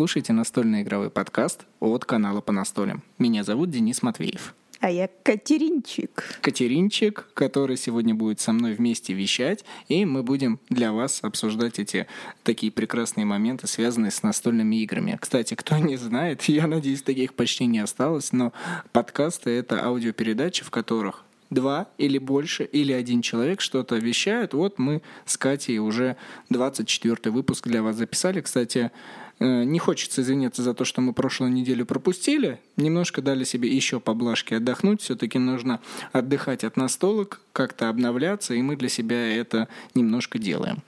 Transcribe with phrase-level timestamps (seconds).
[0.00, 3.02] Слушаете настольный игровой подкаст от канала по настолям.
[3.18, 4.54] Меня зовут Денис Матвеев.
[4.78, 6.38] А я Катеринчик.
[6.40, 12.06] Катеринчик, который сегодня будет со мной вместе вещать, и мы будем для вас обсуждать эти
[12.44, 15.18] такие прекрасные моменты, связанные с настольными играми.
[15.20, 18.54] Кстати, кто не знает, я надеюсь, таких почти не осталось, но
[18.92, 24.54] подкасты— это аудиопередачи, в которых два или больше, или один человек что-то вещают.
[24.54, 26.16] Вот мы с Катей уже
[26.48, 28.40] 24 выпуск для вас записали.
[28.40, 28.92] Кстати,
[29.40, 32.60] не хочется извиняться за то, что мы прошлую неделю пропустили.
[32.76, 35.00] Немножко дали себе еще поблажки отдохнуть.
[35.00, 35.80] Все-таки нужно
[36.12, 40.82] отдыхать от настолок, как-то обновляться, и мы для себя это немножко делаем.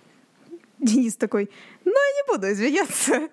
[0.82, 1.48] Денис такой,
[1.84, 3.28] ну, я не буду извиняться.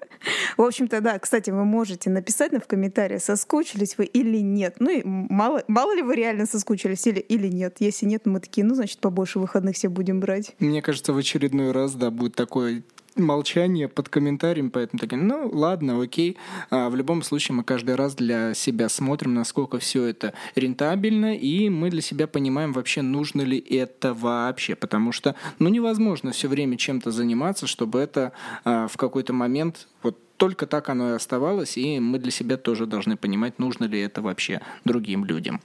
[0.56, 4.76] В общем-то, да, кстати, вы можете написать нам в комментариях, соскучились вы или нет.
[4.80, 7.78] Ну, и мало, мало ли вы реально соскучились или, или нет.
[7.80, 10.56] Если нет, мы такие, ну, значит, побольше выходных все будем брать.
[10.60, 12.84] Мне кажется, в очередной раз, да, будет такое
[13.24, 16.38] молчание под комментарием, поэтому такие, ну ладно, окей.
[16.70, 21.70] А, в любом случае мы каждый раз для себя смотрим, насколько все это рентабельно, и
[21.70, 26.78] мы для себя понимаем вообще, нужно ли это вообще, потому что, ну, невозможно все время
[26.78, 32.00] чем-то заниматься, чтобы это а, в какой-то момент вот только так оно и оставалось, и
[32.00, 35.62] мы для себя тоже должны понимать, нужно ли это вообще другим людям.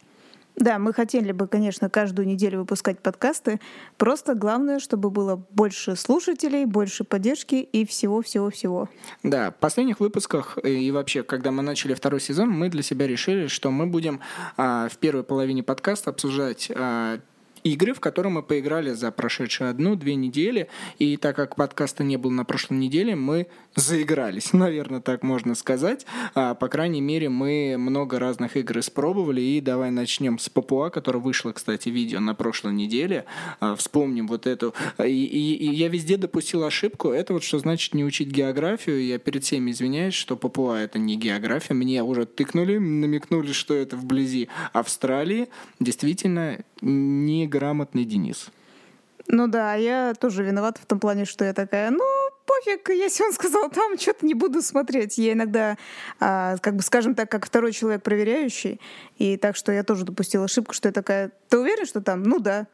[0.56, 3.60] Да, мы хотели бы, конечно, каждую неделю выпускать подкасты.
[3.96, 8.88] Просто главное, чтобы было больше слушателей, больше поддержки и всего-всего-всего.
[9.22, 13.06] Да, в последних выпусках э, и вообще, когда мы начали второй сезон, мы для себя
[13.06, 14.20] решили, что мы будем
[14.56, 17.18] а, в первой половине подкаста обсуждать а,
[17.64, 20.68] игры, в которые мы поиграли за прошедшие одну-две недели.
[20.98, 26.06] И так как подкаста не было на прошлой неделе, мы заигрались, наверное, так можно сказать.
[26.34, 29.40] А, по крайней мере, мы много разных игр испробовали.
[29.40, 33.24] И давай начнем с Папуа, которая вышла, кстати, видео на прошлой неделе.
[33.60, 34.74] А, вспомним вот эту.
[35.02, 37.10] И, и, и я везде допустил ошибку.
[37.10, 39.04] Это вот что значит не учить географию.
[39.04, 41.74] Я перед всеми извиняюсь, что Папуа это не география.
[41.74, 45.48] Мне уже тыкнули, намекнули, что это вблизи Австралии.
[45.80, 48.50] Действительно, не грамотный Денис.
[49.26, 52.04] Ну да, я тоже виновата в том плане, что я такая, ну,
[52.46, 55.16] пофиг, если он сказал там, что-то не буду смотреть.
[55.16, 55.78] Я иногда,
[56.20, 58.80] а, как бы, скажем так, как второй человек проверяющий,
[59.16, 62.22] и так что я тоже допустила ошибку, что я такая, ты уверен, что там?
[62.22, 62.66] Ну да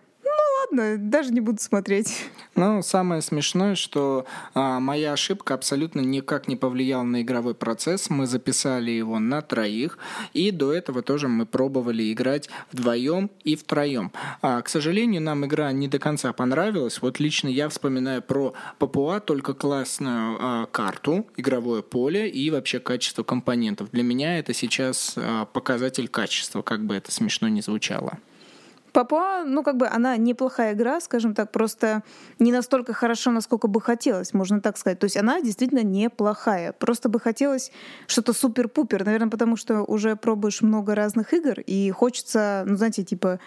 [0.61, 2.27] ладно, даже не буду смотреть.
[2.57, 8.11] Ну, самое смешное, что а, моя ошибка абсолютно никак не повлияла на игровой процесс.
[8.11, 9.99] Мы записали его на троих,
[10.33, 14.13] и до этого тоже мы пробовали играть вдвоем и втроем.
[14.43, 17.01] А, к сожалению, нам игра не до конца понравилась.
[17.01, 23.23] Вот лично я вспоминаю про Папуа только классную а, карту, игровое поле и вообще качество
[23.23, 23.91] компонентов.
[23.91, 28.19] Для меня это сейчас а, показатель качества, как бы это смешно не звучало.
[28.93, 32.03] Папуа, ну, как бы она неплохая игра, скажем так, просто
[32.39, 34.99] не настолько хорошо, насколько бы хотелось, можно так сказать.
[34.99, 36.73] То есть она действительно неплохая.
[36.73, 37.73] Просто бы хотелось
[38.07, 39.05] что-то супер-пупер.
[39.05, 43.41] Наверное, потому что уже пробуешь много разных игр, и хочется, ну, знаете, типа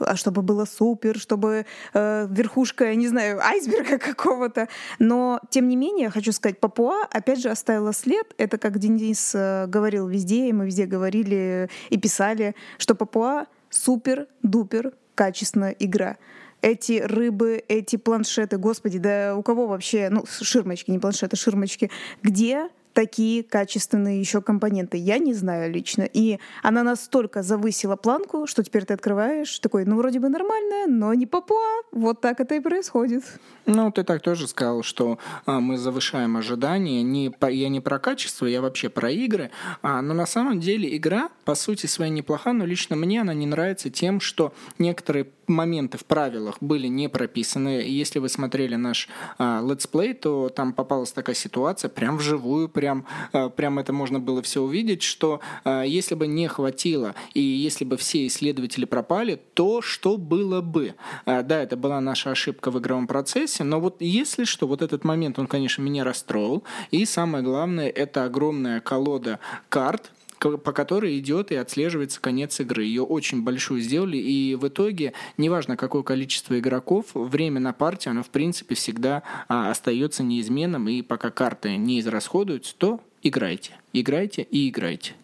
[0.00, 4.68] а чтобы было супер, чтобы э, верхушка, я не знаю, айсберга какого-то.
[4.98, 8.26] Но, тем не менее, хочу сказать, Папуа, опять же, оставила след.
[8.38, 14.94] Это, как Денис э, говорил везде, и мы везде говорили и писали, что Папуа супер-дупер
[15.14, 16.16] качественная игра.
[16.60, 21.90] Эти рыбы, эти планшеты, господи, да у кого вообще, ну, ширмочки, не планшеты, ширмочки,
[22.22, 24.96] где такие качественные еще компоненты.
[24.96, 26.02] Я не знаю лично.
[26.02, 31.14] И она настолько завысила планку, что теперь ты открываешь, такой, ну, вроде бы нормальная, но
[31.14, 31.82] не папуа.
[31.92, 33.24] Вот так это и происходит.
[33.66, 37.02] Ну, ты так тоже сказал, что а, мы завышаем ожидания.
[37.02, 39.50] Не, по, я не про качество, я вообще про игры.
[39.82, 43.46] А, но на самом деле игра, по сути своей, неплоха, но лично мне она не
[43.46, 47.82] нравится тем, что некоторые моменты в правилах были не прописаны.
[47.86, 49.08] Если вы смотрели наш
[49.38, 53.92] а, let's play, то там попалась такая ситуация, прям вживую, прям прям, э, прям это
[53.92, 58.86] можно было все увидеть, что э, если бы не хватило и если бы все исследователи
[58.86, 60.94] пропали, то что было бы?
[61.26, 65.04] Э, да, это была наша ошибка в игровом процессе, но вот если что, вот этот
[65.04, 66.62] момент, он, конечно, меня расстроил.
[66.90, 69.38] И самое главное, это огромная колода
[69.68, 72.84] карт, по которой идет и отслеживается конец игры.
[72.84, 78.22] Ее очень большую сделали, и в итоге, неважно какое количество игроков, время на партию, оно
[78.22, 83.72] в принципе всегда а, остается неизменным, и пока карты не израсходуются, то играйте.
[83.92, 85.14] Играйте и играйте.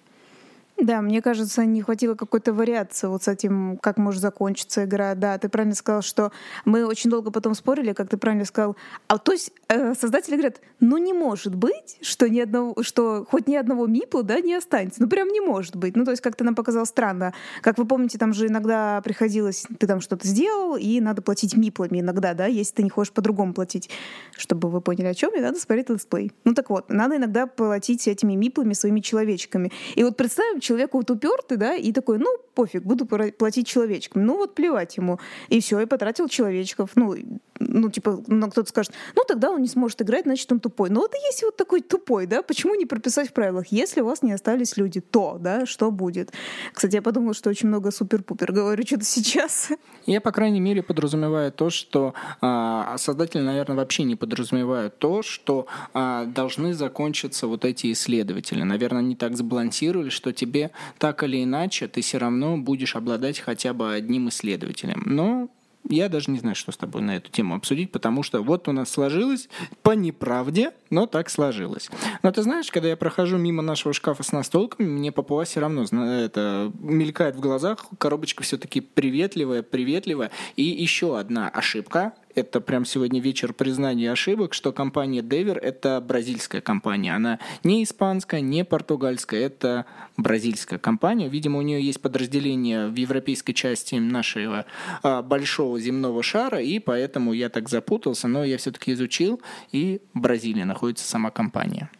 [0.76, 5.14] Да, мне кажется, не хватило какой-то вариации вот с этим, как может закончиться игра.
[5.14, 6.32] Да, ты правильно сказал, что
[6.64, 8.76] мы очень долго потом спорили, как ты правильно сказал.
[9.06, 13.46] А то есть э, создатели говорят, ну не может быть, что ни одного, что хоть
[13.46, 15.00] ни одного мипла, да, не останется.
[15.00, 15.94] Ну прям не может быть.
[15.94, 17.34] Ну то есть как-то нам показалось странно.
[17.62, 22.00] Как вы помните, там же иногда приходилось, ты там что-то сделал, и надо платить миплами
[22.00, 23.90] иногда, да, если ты не хочешь по-другому платить.
[24.36, 26.32] Чтобы вы поняли, о чем, и надо смотреть let's play.
[26.42, 29.70] Ну так вот, надо иногда платить этими миплами своими человечками.
[29.94, 34.24] И вот представим, человек вот упертый, да, и такой, ну, пофиг, буду платить человечкам.
[34.26, 35.20] Ну, вот плевать ему.
[35.48, 36.90] И все, и потратил человечков.
[36.96, 37.14] Ну,
[37.60, 40.90] ну, типа, ну, кто-то скажет, ну, тогда он не сможет играть, значит, он тупой.
[40.90, 43.66] Но вот если вот такой тупой, да, почему не прописать в правилах?
[43.68, 46.32] Если у вас не остались люди, то, да, что будет?
[46.72, 49.70] Кстати, я подумала, что очень много супер-пупер говорю что-то сейчас.
[50.06, 55.66] Я, по крайней мере, подразумеваю то, что а, создатели, наверное, вообще не подразумевают то, что
[55.92, 58.62] а, должны закончиться вот эти исследователи.
[58.62, 60.53] Наверное, они так сбалансировали, что тебе
[60.98, 65.02] так или иначе ты все равно будешь обладать хотя бы одним исследователем.
[65.06, 65.48] Но
[65.88, 68.72] я даже не знаю, что с тобой на эту тему обсудить, потому что вот у
[68.72, 69.48] нас сложилось
[69.82, 71.90] по неправде, но так сложилось.
[72.22, 75.84] Но ты знаешь, когда я прохожу мимо нашего шкафа с настолками, мне Папуа все равно
[75.84, 80.30] это мелькает в глазах, коробочка все-таки приветливая, приветливая.
[80.56, 86.60] И еще одна ошибка, это прям сегодня вечер признания ошибок, что компания Devir— это бразильская
[86.60, 87.14] компания.
[87.14, 89.86] Она не испанская, не португальская, это
[90.16, 91.28] бразильская компания.
[91.28, 94.66] Видимо, у нее есть подразделение в европейской части нашего
[95.02, 99.40] а, большого земного шара, и поэтому я так запутался, но я все-таки изучил,
[99.72, 101.90] и в Бразилии находится сама компания.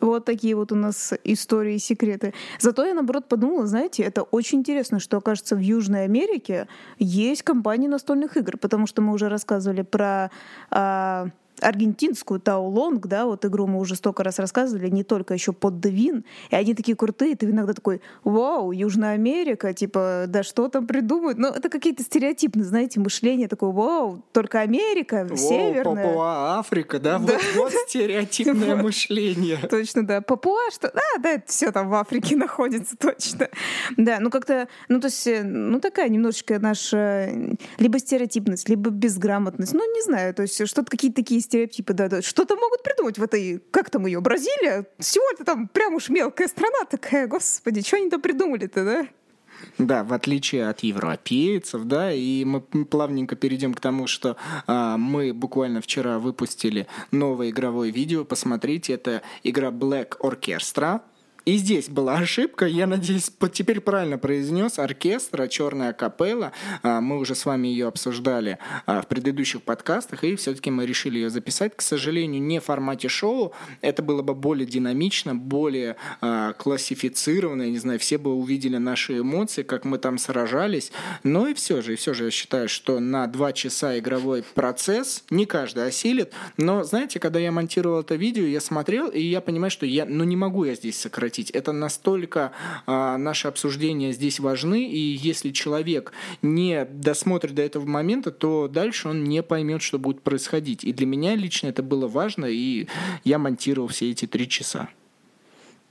[0.00, 2.32] Вот такие вот у нас истории и секреты.
[2.58, 7.88] Зато я, наоборот, подумала, знаете, это очень интересно, что, окажется, в Южной Америке есть компании
[7.88, 10.30] настольных игр, потому что мы уже рассказывали про
[10.70, 11.28] а,
[11.60, 16.24] аргентинскую Таулонг, да, вот игру мы уже столько раз рассказывали, не только еще под Девин,
[16.50, 21.38] и они такие крутые, ты иногда такой, вау, Южная Америка, типа, да что там придумают?
[21.38, 26.04] Ну, это какие-то стереотипные, знаете, мышления, такое, вау, только Америка, Воу, северная.
[26.06, 27.18] Папуа, Африка, да?
[27.18, 27.32] да.
[27.32, 29.58] Вот, вот стереотипное мышление.
[29.68, 30.20] Точно, да.
[30.20, 30.88] Папуа, что?
[30.88, 33.48] А, да, это все там в Африке находится, точно.
[33.96, 37.30] Да, ну как-то, ну то есть, э, ну такая немножечко наша
[37.78, 42.22] либо стереотипность, либо безграмотность, ну не знаю, то есть что-то какие-то такие стереотипы, да, да.
[42.22, 44.86] Что-то могут придумать в этой, как там ее, Бразилия?
[44.98, 49.06] Всего-то там прям уж мелкая страна такая, господи, что они там придумали-то, да?
[49.76, 54.36] Да, в отличие от европейцев, да, и мы плавненько перейдем к тому, что
[54.66, 58.24] а, мы буквально вчера выпустили новое игровое видео.
[58.24, 61.02] Посмотрите, это игра Black Orchestra.
[61.46, 66.52] И здесь была ошибка, я надеюсь, теперь правильно произнес, оркестра, черная капелла,
[66.82, 71.18] а, мы уже с вами ее обсуждали а, в предыдущих подкастах, и все-таки мы решили
[71.18, 76.52] ее записать, к сожалению, не в формате шоу, это было бы более динамично, более а,
[76.52, 80.92] классифицированно, я не знаю, все бы увидели наши эмоции, как мы там сражались,
[81.22, 85.24] но и все же, и все же я считаю, что на два часа игровой процесс
[85.30, 89.70] не каждый осилит, но знаете, когда я монтировал это видео, я смотрел, и я понимаю,
[89.70, 91.50] что я, ну не могу я здесь сократить прекратить.
[91.50, 92.52] Это настолько
[92.86, 96.12] а, наши обсуждения здесь важны, и если человек
[96.42, 100.84] не досмотрит до этого момента, то дальше он не поймет, что будет происходить.
[100.84, 102.86] И для меня лично это было важно, и
[103.24, 104.88] я монтировал все эти три часа.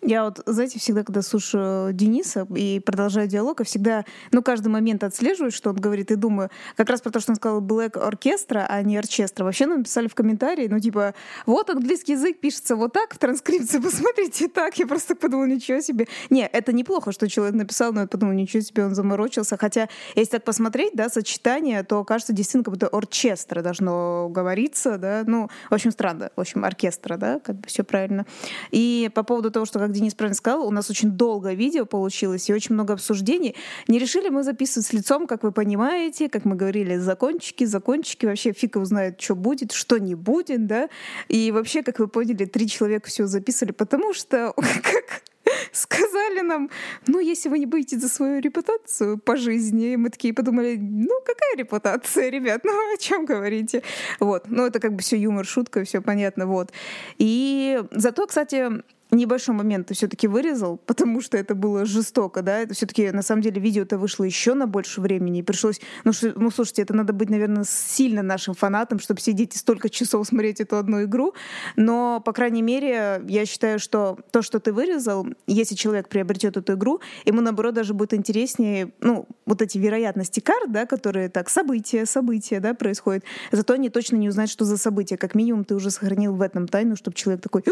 [0.01, 5.03] Я вот, знаете, всегда, когда слушаю Дениса и продолжаю диалог, я всегда, ну, каждый момент
[5.03, 8.65] отслеживаю, что он говорит, и думаю, как раз про то, что он сказал Black Orchestra,
[8.67, 9.43] а не оркестра.
[9.43, 11.13] Вообще нам написали в комментарии, ну, типа,
[11.45, 14.77] вот английский язык пишется вот так в транскрипции, посмотрите так.
[14.77, 16.07] Я просто подумала, ничего себе.
[16.29, 19.57] Не, это неплохо, что человек написал, но я подумала, ничего себе, он заморочился.
[19.57, 25.23] Хотя, если так посмотреть, да, сочетание, то кажется, действительно, как будто оркестра должно говориться, да,
[25.25, 28.25] ну, в общем, странно, в общем, оркестра, да, как бы все правильно.
[28.71, 32.47] И по поводу того, что как Денис правильно сказал, у нас очень долгое видео получилось
[32.47, 33.55] и очень много обсуждений.
[33.87, 38.53] Не решили мы записывать с лицом, как вы понимаете, как мы говорили, закончики, закончики, вообще
[38.53, 40.89] фиг узнает, что будет, что не будет, да.
[41.27, 44.53] И вообще, как вы поняли, три человека все записывали, потому что
[44.83, 45.23] как
[45.71, 46.69] сказали нам,
[47.07, 51.55] ну, если вы не боитесь за свою репутацию по жизни, мы такие подумали, ну, какая
[51.57, 53.81] репутация, ребят, ну, о чем говорите?
[54.19, 56.71] Вот, ну, это как бы все юмор, шутка, все понятно, вот.
[57.17, 62.73] И зато, кстати, небольшой момент ты все-таки вырезал, потому что это было жестоко, да, это
[62.73, 66.51] все-таки на самом деле видео-то вышло еще на больше времени, и пришлось, ну, ш, ну,
[66.51, 70.77] слушайте, это надо быть, наверное, сильно нашим фанатом, чтобы сидеть и столько часов смотреть эту
[70.77, 71.33] одну игру,
[71.75, 76.73] но, по крайней мере, я считаю, что то, что ты вырезал, если человек приобретет эту
[76.73, 82.05] игру, ему, наоборот, даже будет интереснее, ну, вот эти вероятности карт, да, которые так, события,
[82.05, 85.89] события, да, происходят, зато они точно не узнают, что за события, как минимум ты уже
[85.89, 87.63] сохранил в этом тайну, чтобы человек такой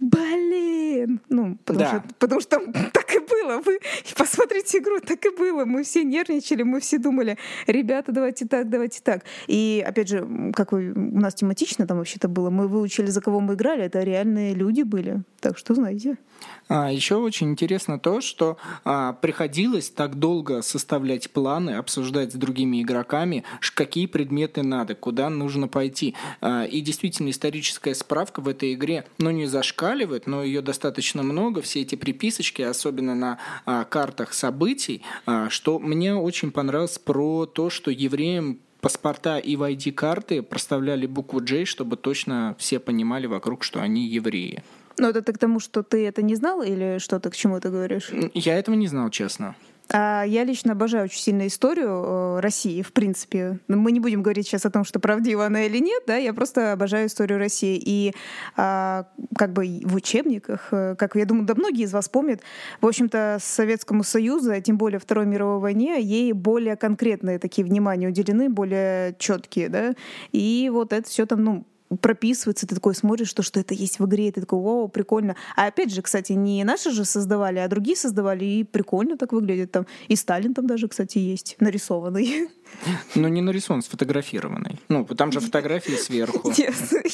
[0.00, 1.20] блин, Alien.
[1.28, 1.88] Ну, потому, Да.
[1.88, 3.60] что, потому что там так и было.
[3.64, 3.78] Вы
[4.16, 5.64] посмотрите игру, так и было.
[5.64, 7.36] Мы все нервничали, мы все думали,
[7.66, 9.24] ребята, давайте так, давайте так.
[9.46, 13.40] И, опять же, как вы, у нас тематично там вообще-то было, мы выучили, за кого
[13.40, 15.22] мы играли, это реальные люди были.
[15.40, 16.16] Так что знаете.
[16.68, 22.82] А, еще очень интересно то, что а, приходилось так долго составлять планы, обсуждать с другими
[22.82, 26.14] игроками, какие предметы надо, куда нужно пойти.
[26.40, 30.83] А, и действительно историческая справка в этой игре, ну не зашкаливает, но ее достаточно
[31.22, 37.46] много, все эти приписочки, особенно на а, картах событий, а, что мне очень понравилось про
[37.46, 43.64] то, что евреям паспорта и в ID-карты проставляли букву J, чтобы точно все понимали вокруг,
[43.64, 44.62] что они евреи.
[44.98, 47.58] Ну, это ты к тому, что ты это не знал или что ты к чему
[47.60, 48.10] ты говоришь?
[48.34, 49.56] Я этого не знал, честно.
[49.92, 53.60] А я лично обожаю очень сильно историю э, России, в принципе.
[53.68, 56.32] Ну, Мы не будем говорить сейчас о том, что правдива она или нет, да, я
[56.32, 57.80] просто обожаю историю России.
[57.84, 58.12] И
[58.56, 62.40] а, как бы в учебниках, э, как я думаю, да многие из вас помнят,
[62.80, 68.08] в общем-то, Советскому Союзу, а тем более Второй мировой войне, ей более конкретные такие внимания
[68.08, 69.94] уделены, более четкие, да.
[70.32, 71.66] И вот это все там, ну,
[72.00, 75.36] прописывается, ты такой смотришь, что, что это есть в игре, и ты такой, вау, прикольно.
[75.56, 79.70] А опять же, кстати, не наши же создавали, а другие создавали, и прикольно так выглядит
[79.72, 79.86] там.
[80.08, 82.48] И Сталин там даже, кстати, есть, нарисованный.
[83.14, 84.80] Но не нарисован, сфотографированный.
[84.88, 86.52] Ну, там же фотографии сверху.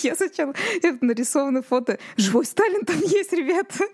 [0.03, 1.99] Я сначала это нарисованное фото.
[2.17, 3.85] Живой Сталин там есть, ребята.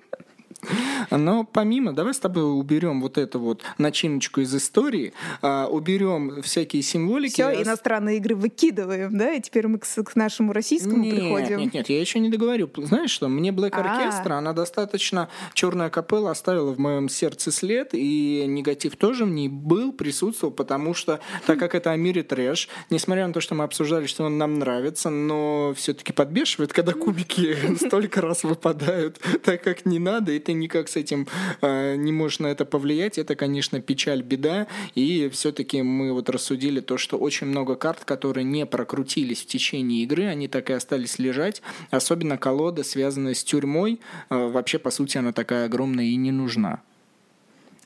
[1.11, 6.83] Но помимо, давай с тобой уберем вот эту вот начиночку из истории, а, уберем всякие
[6.83, 7.35] символики.
[7.35, 11.59] Все, Ос- иностранные игры выкидываем, да, и теперь мы к, нашему российскому Нет, приходим.
[11.59, 12.71] Нет, нет, я еще не договорю.
[12.77, 13.83] Знаешь что, мне Black А.
[13.83, 19.49] Orchestra, она достаточно черная капелла оставила в моем сердце след, и негатив тоже в ней
[19.49, 24.07] был, присутствовал, потому что, так как это Амири трэш, несмотря на то, что мы обсуждали,
[24.07, 29.99] что он нам нравится, но все-таки подбешивает, когда кубики столько раз выпадают, так как не
[29.99, 31.27] надо, и ты никак с этим
[31.61, 36.79] э, не можешь на это повлиять, это, конечно, печаль, беда, и все-таки мы вот рассудили
[36.79, 41.19] то, что очень много карт, которые не прокрутились в течение игры, они так и остались
[41.19, 44.01] лежать, особенно колода, связанная с тюрьмой,
[44.31, 46.81] э, вообще, по сути, она такая огромная и не нужна.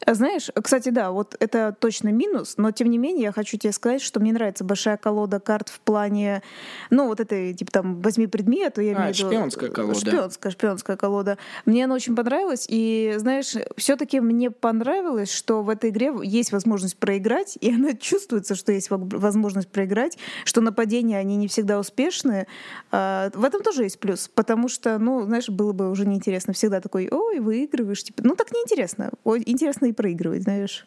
[0.07, 3.73] А знаешь, кстати, да, вот это точно минус, но тем не менее я хочу тебе
[3.73, 6.43] сказать, что мне нравится большая колода карт в плане,
[6.89, 9.99] ну вот это типа там возьми предмет, я А, имею в виду шпионская колода.
[10.01, 11.39] шпионская, шпионская колода.
[11.67, 16.97] Мне она очень понравилась, и знаешь, все-таки мне понравилось, что в этой игре есть возможность
[16.97, 22.47] проиграть, и она чувствуется, что есть возможность проиграть, что нападения они не всегда успешны.
[22.91, 26.81] А, В этом тоже есть плюс, потому что, ну, знаешь, было бы уже неинтересно всегда
[26.81, 30.87] такой, ой, выигрываешь, типа, ну так неинтересно, интересно и проигрывать, знаешь.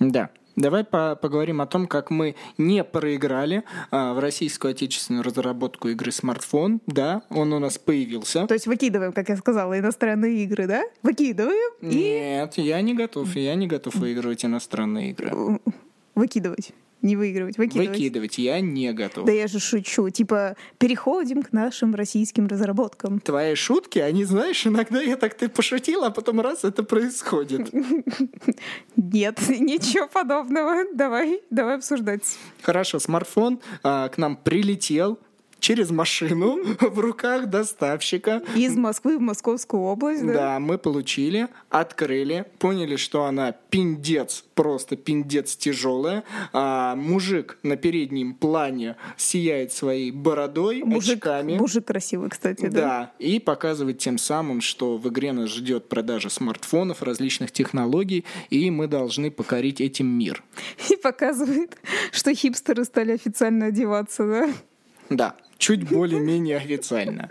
[0.00, 0.30] Да.
[0.56, 6.12] Давай по- поговорим о том, как мы не проиграли а, в российскую отечественную разработку игры
[6.12, 6.80] смартфон.
[6.86, 8.46] Да, он у нас появился.
[8.46, 10.84] То есть выкидываем, как я сказала, иностранные игры, да?
[11.02, 13.34] Выкидываем и Нет, я не готов.
[13.34, 15.32] Я не готов выигрывать иностранные игры.
[16.14, 16.70] выкидывать.
[17.04, 17.90] Не выигрывать, выкидывать.
[17.90, 19.26] Выкидывать я не готов.
[19.26, 20.08] Да я же шучу.
[20.08, 23.20] Типа, переходим к нашим российским разработкам.
[23.20, 27.70] Твои шутки, они, знаешь, иногда я так ты пошутила, а потом раз это происходит.
[28.96, 30.84] Нет, ничего подобного.
[30.94, 32.38] Давай, давай обсуждать.
[32.62, 35.18] Хорошо, смартфон а, к нам прилетел
[35.64, 38.42] через машину в руках доставщика.
[38.54, 40.32] Из Москвы в Московскую область, да?
[40.34, 46.22] Да, мы получили, открыли, поняли, что она пиндец, просто пиндец тяжелая.
[46.52, 51.56] А, мужик на переднем плане сияет своей бородой, Мужик, очками.
[51.56, 52.80] мужик красивый, кстати, да.
[52.80, 58.70] Да, и показывает тем самым, что в игре нас ждет продажа смартфонов, различных технологий, и
[58.70, 60.42] мы должны покорить этим мир.
[60.90, 61.78] И показывает,
[62.12, 64.48] что хипстеры стали официально одеваться, да?
[65.10, 67.28] Да, чуть более-менее официально.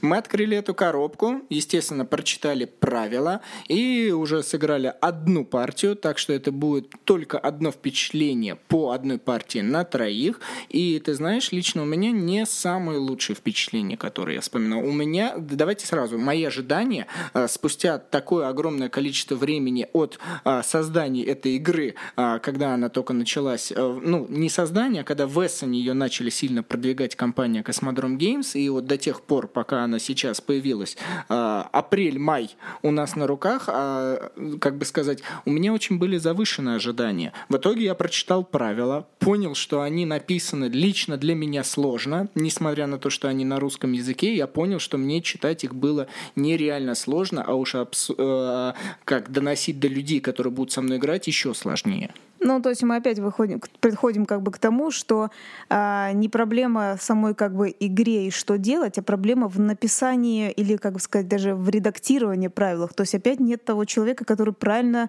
[0.00, 6.52] Мы открыли эту коробку, естественно, прочитали правила и уже сыграли одну партию, так что это
[6.52, 10.40] будет только одно впечатление по одной партии на троих.
[10.68, 14.80] И ты знаешь, лично у меня не самые лучшие впечатления, которые я вспоминал.
[14.80, 20.62] У меня, да давайте сразу, мои ожидания э, спустя такое огромное количество времени от э,
[20.64, 25.44] создания этой игры, э, когда она только началась, э, ну, не создание, а когда в
[25.44, 29.98] Эссене ее начали сильно продвигать компания Cosmodrome Games, и вот до тех пор, пока она
[29.98, 30.96] сейчас появилась,
[31.28, 36.76] э, апрель-май у нас на руках, а, как бы сказать, у меня очень были завышенные
[36.76, 37.32] ожидания.
[37.48, 42.98] В итоге я прочитал правила, понял, что они написаны лично для меня сложно, несмотря на
[42.98, 46.06] то, что они на русском языке, я понял, что мне читать их было
[46.36, 48.72] нереально сложно, а уж абс- э,
[49.04, 52.10] как доносить до людей, которые будут со мной играть, еще сложнее.
[52.44, 55.30] Ну, то есть мы опять выходим, приходим как бы к тому, что
[55.68, 60.76] а, не проблема самой как бы игре и что делать, а проблема в написании или,
[60.76, 62.94] как бы сказать, даже в редактировании правилах.
[62.94, 65.08] То есть опять нет того человека, который правильно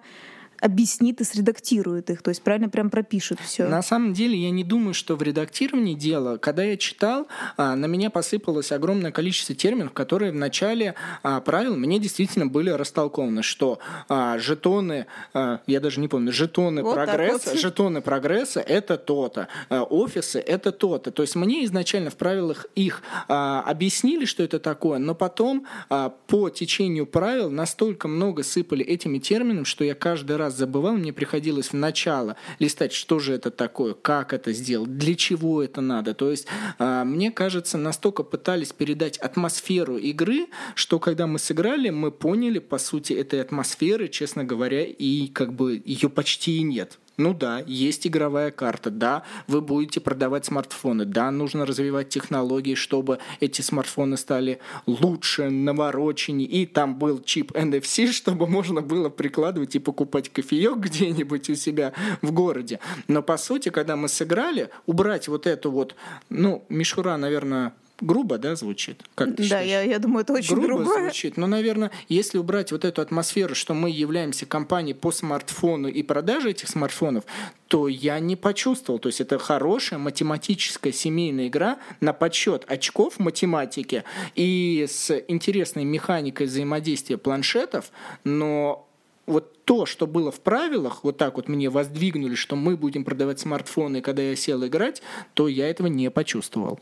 [0.60, 3.66] объяснит и средактирует их, то есть правильно прям пропишет все.
[3.68, 6.36] На самом деле я не думаю, что в редактировании дело.
[6.36, 11.76] Когда я читал, а, на меня посыпалось огромное количество терминов, которые в начале а, правил
[11.76, 17.58] мне действительно были растолкованы, что а, жетоны, я даже не помню, жетоны вот прогресса, вот.
[17.58, 21.10] жетоны прогресса это то-то, офисы это то-то.
[21.10, 25.66] То есть мне изначально в правилах их объяснили, что это такое, но потом
[26.26, 31.12] по течению правил настолько много сыпали этими терминами, что я каждый раз раз забывал, мне
[31.12, 36.14] приходилось в начало листать, что же это такое, как это сделать, для чего это надо.
[36.14, 36.46] То есть,
[36.78, 42.78] а, мне кажется, настолько пытались передать атмосферу игры, что когда мы сыграли, мы поняли, по
[42.78, 46.98] сути, этой атмосферы, честно говоря, и как бы ее почти и нет.
[47.16, 53.20] Ну да, есть игровая карта, да, вы будете продавать смартфоны, да, нужно развивать технологии, чтобы
[53.38, 59.78] эти смартфоны стали лучше, навороченнее, и там был чип NFC, чтобы можно было прикладывать и
[59.78, 62.80] покупать кофеек где-нибудь у себя в городе.
[63.06, 65.94] Но по сути, когда мы сыграли, убрать вот эту вот,
[66.30, 69.02] ну, мишура, наверное, грубо, да, звучит?
[69.14, 70.84] Как да, я, я думаю, это очень грубо.
[70.84, 71.00] грубо.
[71.00, 71.36] звучит.
[71.36, 76.50] Но, наверное, если убрать вот эту атмосферу, что мы являемся компанией по смартфону и продаже
[76.50, 77.24] этих смартфонов,
[77.68, 78.98] то я не почувствовал.
[78.98, 86.46] То есть это хорошая математическая семейная игра на подсчет очков математики и с интересной механикой
[86.46, 87.90] взаимодействия планшетов,
[88.24, 88.88] но
[89.26, 93.40] вот то, что было в правилах, вот так вот мне воздвигнули, что мы будем продавать
[93.40, 96.78] смартфоны, когда я сел играть, то я этого не почувствовал.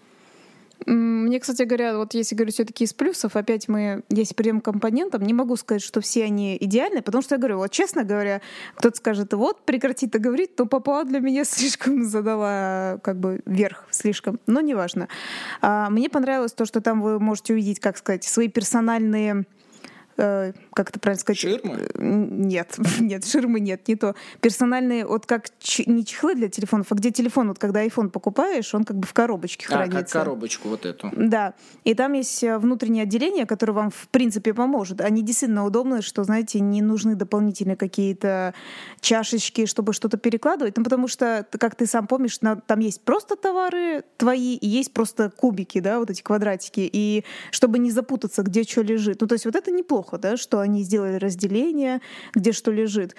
[0.87, 5.23] Мне, кстати говоря, вот если говорить все-таки из плюсов, опять мы, если придем к компонентам,
[5.23, 8.41] не могу сказать, что все они идеальны, потому что я говорю, вот честно говоря,
[8.77, 13.85] кто-то скажет, вот, прекрати это говорить, то папа для меня слишком задала как бы верх
[13.91, 15.09] слишком, но неважно.
[15.61, 19.45] А, мне понравилось то, что там вы можете увидеть, как сказать, свои персональные
[20.19, 21.39] Э, как это правильно сказать?
[21.39, 21.89] Ширмы?
[21.95, 24.15] Э, нет, нет, ширмы нет, не то.
[24.41, 25.47] Персональные, вот как
[25.87, 29.13] не чехлы для телефонов, а где телефон, вот когда iPhone покупаешь, он как бы в
[29.13, 29.99] коробочке а, хранится.
[30.01, 31.11] как коробочку вот эту.
[31.13, 31.55] Да,
[31.85, 35.01] и там есть э, внутреннее отделение, которое вам в принципе поможет.
[35.01, 38.55] Они действительно удобны, что, знаете, не нужны дополнительные какие-то
[39.01, 44.05] чашечки, чтобы что-то перекладывать, ну потому что, как ты сам помнишь, там есть просто товары
[44.17, 48.83] твои и есть просто кубики, да, вот эти квадратики, и чтобы не запутаться, где что
[48.83, 49.21] лежит.
[49.21, 52.01] Ну то есть вот это неплохо, да, что они сделали разделение,
[52.35, 53.15] где что лежит.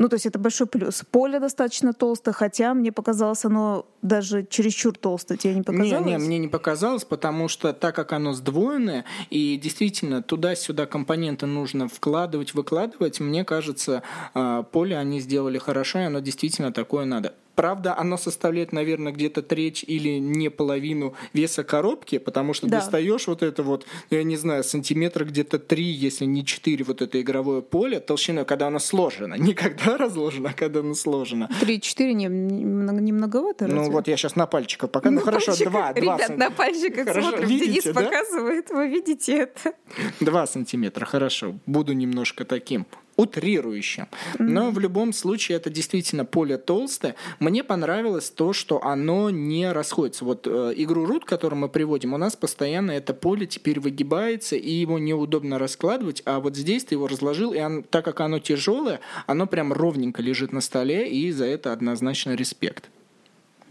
[0.00, 1.02] Ну, то есть это большой плюс.
[1.10, 5.36] Поле достаточно толстое, хотя мне показалось оно даже чересчур толстое.
[5.36, 6.06] Тебе не показалось?
[6.06, 11.44] Не, не, мне не показалось, потому что так как оно сдвоенное, и действительно туда-сюда компоненты
[11.44, 14.02] нужно вкладывать, выкладывать, мне кажется,
[14.32, 17.34] а, поле они сделали хорошо, и оно действительно такое надо.
[17.60, 22.78] Правда, оно составляет, наверное, где-то треть или не половину веса коробки, потому что да.
[22.78, 27.20] достаешь вот это вот, я не знаю, сантиметра где-то три, если не четыре вот это
[27.20, 29.34] игровое поле толщиной, когда оно сложено.
[29.38, 31.50] Не когда разложено, а когда оно сложено.
[31.60, 33.92] Три-четыре не, не многовато Ну разве?
[33.92, 35.10] вот я сейчас на пальчиках пока.
[35.10, 35.92] Ну, хорошо, два.
[35.92, 37.48] Ребят, два на пальчиках хорошо, смотрим.
[37.48, 37.92] Видите, Денис да?
[37.92, 39.74] показывает, вы видите это.
[40.20, 41.58] Два сантиметра, хорошо.
[41.66, 42.86] Буду немножко таким
[43.20, 44.08] утрирующим.
[44.38, 47.14] Но в любом случае это действительно поле толстое.
[47.38, 50.24] Мне понравилось то, что оно не расходится.
[50.24, 54.70] Вот э, игру Root, которую мы приводим, у нас постоянно это поле теперь выгибается, и
[54.70, 59.00] его неудобно раскладывать, а вот здесь ты его разложил, и он, так как оно тяжелое,
[59.26, 62.90] оно прям ровненько лежит на столе, и за это однозначно респект.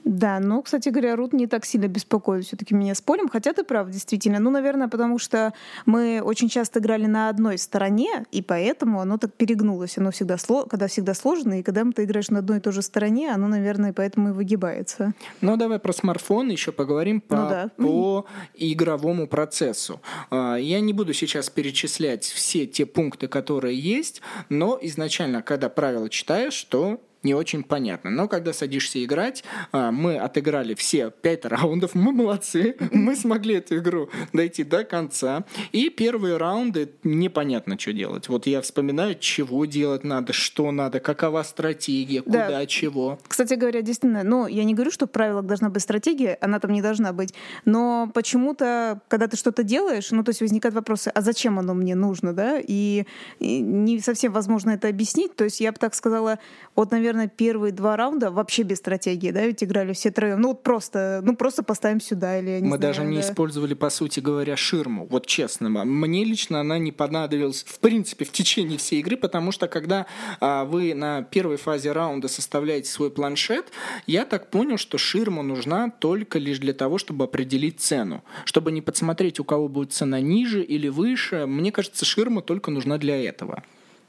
[0.09, 3.63] Да, ну, кстати говоря, Рут не так сильно беспокоит все-таки меня с полем, хотя ты
[3.63, 4.39] прав, действительно.
[4.39, 5.53] Ну, наверное, потому что
[5.85, 9.99] мы очень часто играли на одной стороне, и поэтому оно так перегнулось.
[9.99, 13.31] Оно всегда, когда всегда сложно, и когда ты играешь на одной и той же стороне,
[13.31, 15.13] оно, наверное, поэтому и выгибается.
[15.41, 17.69] Ну, давай про смартфон еще поговорим по, ну, да.
[17.77, 20.01] по игровому процессу.
[20.31, 26.09] А, я не буду сейчас перечислять все те пункты, которые есть, но изначально, когда правила
[26.09, 28.09] читаешь, то не очень понятно.
[28.09, 33.77] Но когда садишься играть, а, мы отыграли все пять раундов, мы молодцы, мы смогли эту
[33.77, 35.43] игру дойти до конца.
[35.71, 38.29] И первые раунды непонятно, что делать.
[38.29, 42.65] Вот я вспоминаю, чего делать надо, что надо, какова стратегия, куда, да.
[42.65, 43.19] чего.
[43.27, 46.71] Кстати говоря, действительно, ну, я не говорю, что в правилах должна быть стратегия, она там
[46.71, 47.33] не должна быть,
[47.65, 51.95] но почему-то, когда ты что-то делаешь, ну, то есть возникают вопросы, а зачем оно мне
[51.95, 53.05] нужно, да, и,
[53.39, 56.39] и не совсем возможно это объяснить, то есть я бы так сказала,
[56.75, 60.41] вот, наверное, наверное, первые два раунда вообще без стратегии, да, ведь играли все троем.
[60.41, 63.21] Ну вот просто, ну просто поставим сюда или Мы знаю, даже не да.
[63.21, 65.07] использовали, по сути говоря, ширму.
[65.09, 69.67] Вот честно, мне лично она не понадобилась, в принципе, в течение всей игры, потому что
[69.67, 70.05] когда
[70.39, 73.71] а, вы на первой фазе раунда составляете свой планшет,
[74.05, 78.23] я так понял, что ширма нужна только лишь для того, чтобы определить цену.
[78.45, 82.97] Чтобы не подсмотреть, у кого будет цена ниже или выше, мне кажется, ширма только нужна
[82.97, 83.63] для этого.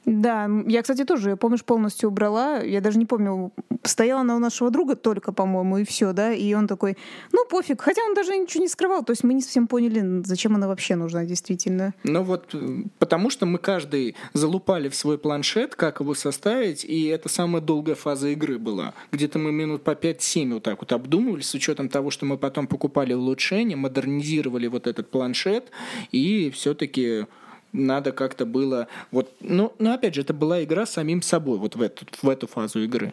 [0.06, 2.58] Да, я, кстати, тоже, помнишь, полностью убрала.
[2.58, 6.32] Я даже не помню, стояла она у нашего друга только, по-моему, и все, да.
[6.32, 6.96] И он такой,
[7.32, 7.82] ну пофиг.
[7.82, 9.04] Хотя он даже ничего не скрывал.
[9.04, 11.94] То есть мы не совсем поняли, зачем она вообще нужна, действительно.
[12.04, 17.06] Ну вот, э, потому что мы каждый залупали в свой планшет, как его составить, и
[17.06, 18.94] это самая долгая фаза игры была.
[19.12, 22.66] Где-то мы минут по 5-7 вот так вот обдумывали, с учетом того, что мы потом
[22.66, 25.70] покупали улучшения, модернизировали вот этот планшет,
[26.10, 27.26] и все-таки
[27.72, 28.88] надо как-то было...
[29.10, 32.28] Вот, ну, но опять же, это была игра с самим собой вот в эту, в
[32.28, 33.12] эту фазу игры.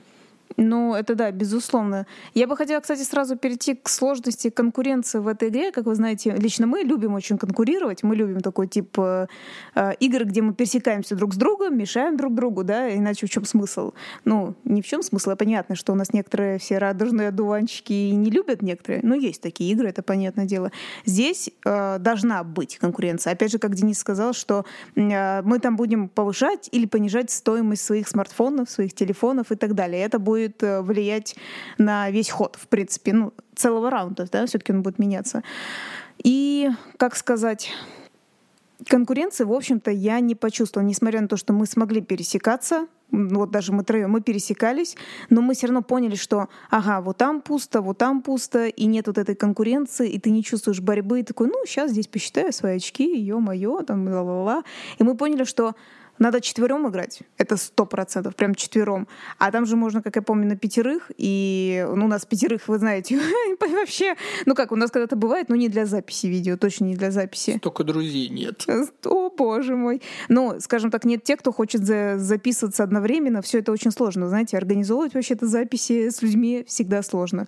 [0.58, 2.08] Ну, это да, безусловно.
[2.34, 5.72] Я бы хотела, кстати, сразу перейти к сложности конкуренции в этой игре.
[5.72, 8.02] Как вы знаете, лично мы любим очень конкурировать.
[8.04, 9.28] Мы любим такой тип э,
[9.76, 13.46] э, игр, где мы пересекаемся друг с другом, мешаем друг другу, да, иначе в чем
[13.46, 13.93] смысл?
[14.26, 18.15] Ну, не в чем смысл, а понятно, что у нас некоторые все радужные одуванчики и
[18.15, 20.72] не любят некоторые, но есть такие игры, это понятное дело.
[21.06, 23.34] Здесь э, должна быть конкуренция.
[23.34, 24.65] Опять же, как Денис сказал, что
[24.96, 30.02] э, мы там будем повышать или понижать стоимость своих смартфонов, своих телефонов и так далее.
[30.02, 31.36] Это будет э, влиять
[31.78, 35.44] на весь ход, в принципе, ну, целого раунда, да, все-таки он будет меняться.
[36.24, 37.72] И, как сказать,
[38.88, 43.72] конкуренции, в общем-то, я не почувствовала, несмотря на то, что мы смогли пересекаться, вот даже
[43.72, 44.98] мы троем, мы пересекались,
[45.30, 49.08] но мы все равно поняли, что, ага, вот там пусто, вот там пусто, и нет
[49.08, 52.78] вот этой конкуренции, и ты не чувствуешь борьбы, и такой, ну, сейчас здесь посчитаю свои
[52.78, 54.64] очки, ё-моё, там, ла-ла-ла.
[55.00, 55.76] И мы поняли, что
[56.19, 59.08] надо четвером играть, это сто процентов, прям четвером.
[59.38, 62.80] А там же можно, как я помню, на пятерых, и ну, у нас пятерых, вы
[62.80, 63.19] знаете,
[63.60, 67.12] вообще, ну как, у нас когда-то бывает, но не для записи видео, точно не для
[67.12, 67.60] записи.
[67.62, 68.65] Только друзей нет.
[69.06, 70.01] О, боже мой.
[70.30, 73.41] Ну, скажем так, нет тех, кто хочет за- записываться одновременно.
[73.41, 74.27] Все это очень сложно.
[74.30, 77.47] Знаете, организовывать вообще-то записи с людьми всегда сложно.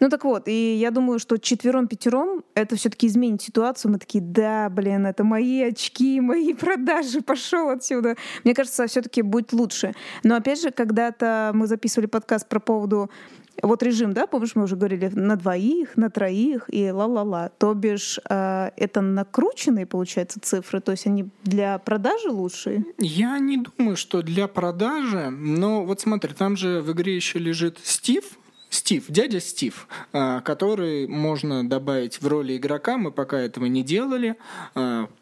[0.00, 3.92] Ну так вот, и я думаю, что четвером-пятером это все-таки изменит ситуацию.
[3.92, 7.99] Мы такие, да, блин, это мои очки, мои продажи, пошел отсюда.
[8.44, 9.94] Мне кажется, все-таки будет лучше.
[10.22, 13.10] Но опять же, когда-то мы записывали подкаст про поводу
[13.62, 17.50] вот режим, да, помнишь, мы уже говорили на двоих, на троих и ла-ла-ла.
[17.58, 22.84] То бишь, э, это накрученные, получается, цифры, то есть они для продажи лучшие?
[22.98, 27.78] Я не думаю, что для продажи, но вот смотри, там же в игре еще лежит
[27.82, 28.24] Стив,
[28.70, 34.36] Стив, дядя Стив, а, который можно добавить в роли игрока, мы пока этого не делали.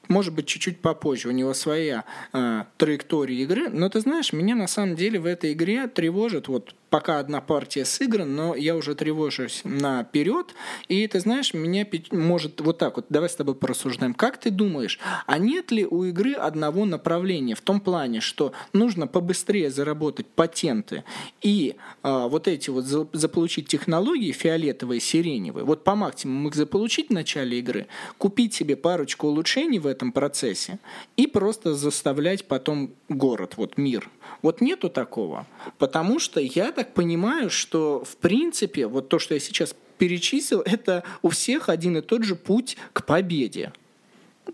[0.09, 1.29] Может быть, чуть-чуть попозже.
[1.29, 3.69] У него своя а, траектория игры.
[3.69, 7.85] Но ты знаешь, меня на самом деле в этой игре тревожит вот пока одна партия
[7.85, 10.55] сыграна, но я уже тревожусь наперед.
[10.89, 13.07] И ты знаешь, меня может вот так вот.
[13.11, 14.15] Давай с тобой порассуждаем.
[14.15, 19.07] Как ты думаешь, а нет ли у игры одного направления в том плане, что нужно
[19.07, 21.05] побыстрее заработать патенты
[21.43, 27.09] и а, вот эти вот за- заполучить технологии фиолетовые, сиреневые, вот по максимуму их заполучить
[27.09, 30.79] в начале игры, купить себе парочку улучшений в этом процессе
[31.17, 34.09] и просто заставлять потом город, вот мир.
[34.43, 35.47] Вот нету такого.
[35.79, 41.03] Потому что я так понимаю, что в принципе вот то, что я сейчас перечислил, это
[41.23, 43.73] у всех один и тот же путь к победе.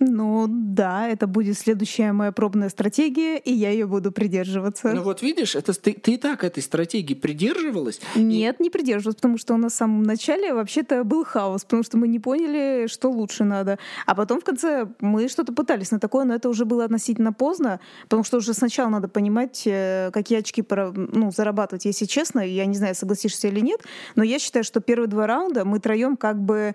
[0.01, 4.93] Ну да, это будет следующая моя пробная стратегия, и я ее буду придерживаться.
[4.93, 8.01] Ну вот видишь, это ты, ты и так этой стратегии придерживалась.
[8.15, 11.97] Нет, не придерживалась, потому что у нас в самом начале вообще-то был хаос, потому что
[11.97, 13.79] мы не поняли, что лучше надо.
[14.07, 17.81] А потом в конце мы что-то пытались на такое, но это уже было относительно поздно,
[18.05, 21.85] потому что уже сначала надо понимать, э, какие очки пора- ну, зарабатывать.
[21.85, 23.81] Если честно, я не знаю, согласишься или нет,
[24.17, 26.75] но я считаю, что первые два раунда мы троем как бы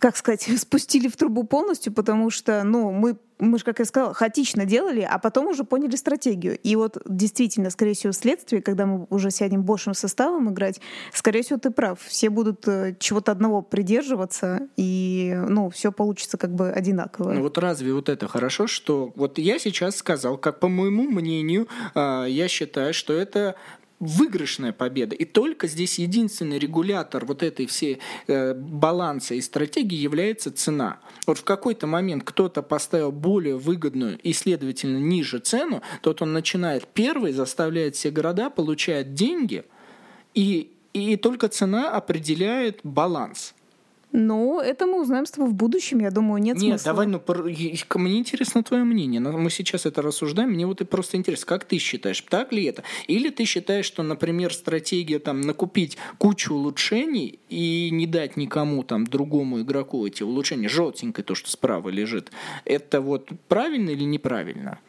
[0.00, 4.14] как сказать, спустили в трубу полностью, потому что, ну, мы, мы же, как я сказала,
[4.14, 6.58] хаотично делали, а потом уже поняли стратегию.
[6.58, 10.80] И вот действительно, скорее всего, вследствие, когда мы уже сядем большим составом играть,
[11.12, 12.00] скорее всего, ты прав.
[12.00, 17.32] Все будут э, чего-то одного придерживаться, и, ну, все получится как бы одинаково.
[17.32, 21.68] Ну вот разве вот это хорошо, что вот я сейчас сказал, как по моему мнению,
[21.94, 23.54] а, я считаю, что это
[24.00, 25.14] выигрышная победа.
[25.14, 30.98] И только здесь единственный регулятор вот этой всей э, баланса и стратегии является цена.
[31.26, 36.86] Вот в какой-то момент кто-то поставил более выгодную и, следовательно, ниже цену, тот он начинает
[36.86, 39.64] первый, заставляет все города, получает деньги,
[40.34, 43.54] и, и только цена определяет баланс.
[44.12, 46.92] Ну, это мы узнаем с тобой в будущем, я думаю, нет, нет смысла.
[46.92, 47.22] давай, ну,
[47.94, 49.20] мне интересно твое мнение.
[49.20, 52.82] Мы сейчас это рассуждаем, мне вот и просто интересно, как ты считаешь, так ли это?
[53.06, 59.06] Или ты считаешь, что, например, стратегия там накупить кучу улучшений и не дать никому там
[59.06, 62.32] другому игроку эти улучшения, желтенькое то, что справа лежит,
[62.64, 64.80] это вот правильно или неправильно?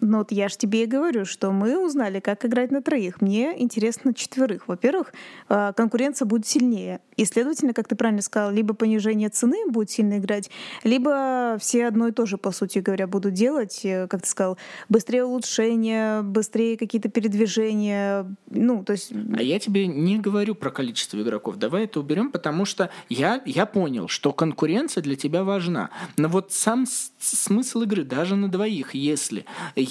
[0.00, 3.20] Ну вот я же тебе и говорю, что мы узнали, как играть на троих.
[3.20, 4.66] Мне интересно четверых.
[4.66, 5.12] Во-первых,
[5.48, 7.00] а, конкуренция будет сильнее.
[7.16, 10.50] И, следовательно, как ты правильно сказал, либо понижение цены будет сильно играть,
[10.84, 14.56] либо все одно и то же, по сути говоря, будут делать, э, как ты сказал,
[14.88, 18.34] быстрее улучшения, быстрее какие-то передвижения.
[18.48, 19.12] Ну, то есть...
[19.36, 21.56] А я тебе не говорю про количество игроков.
[21.56, 25.90] Давай это уберем, потому что я, я понял, что конкуренция для тебя важна.
[26.16, 26.86] Но вот сам
[27.18, 29.44] смысл игры, даже на двоих, если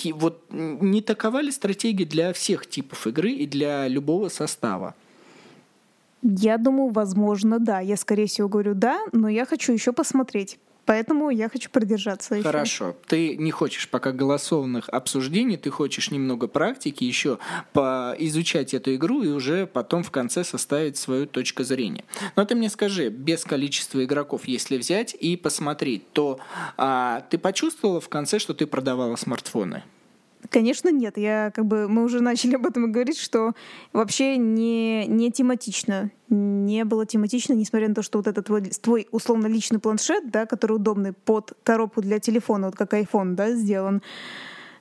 [0.06, 4.96] вот не такова ли стратегия для всех типов игры и для любого состава?
[6.22, 7.80] Я думаю, возможно, да.
[7.80, 10.60] Я, скорее всего, говорю да, но я хочу еще посмотреть.
[10.86, 12.42] Поэтому я хочу продержаться.
[12.42, 12.88] Хорошо.
[12.88, 12.96] Еще.
[13.08, 17.38] Ты не хочешь пока голосованных обсуждений, ты хочешь немного практики, еще
[17.74, 22.06] поизучать эту игру и уже потом в конце составить свою точку зрения.
[22.36, 26.40] Но ты мне скажи, без количества игроков, если взять и посмотреть, то
[26.78, 29.84] а, ты почувствовала в конце, что ты продавала смартфоны?
[30.50, 31.18] Конечно, нет.
[31.18, 33.54] Я как бы мы уже начали об этом говорить, что
[33.94, 36.12] вообще не, не тематично.
[36.30, 40.46] Не было тематично, несмотря на то, что вот этот твой, твой условно личный планшет, да,
[40.46, 44.02] который удобный под коробку для телефона, вот как iPhone, да, сделан.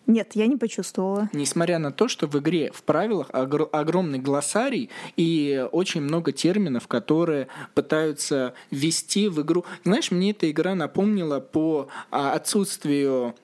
[0.08, 1.28] Нет, я не почувствовала.
[1.34, 6.88] Несмотря на то, что в игре в правилах огр- огромный глоссарий и очень много терминов,
[6.88, 9.66] которые пытаются ввести в игру.
[9.84, 13.34] Знаешь, мне эта игра напомнила по а, отсутствию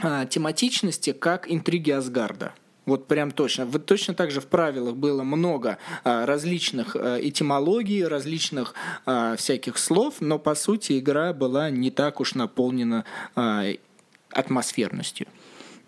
[0.00, 2.52] а, тематичности, как интриги Асгарда.
[2.86, 3.66] Вот прям точно.
[3.66, 9.78] Вот точно так же в правилах было много а, различных а, этимологий, различных а, всяких
[9.78, 13.04] слов, но по сути игра была не так уж наполнена
[13.34, 13.64] а,
[14.30, 15.26] атмосферностью.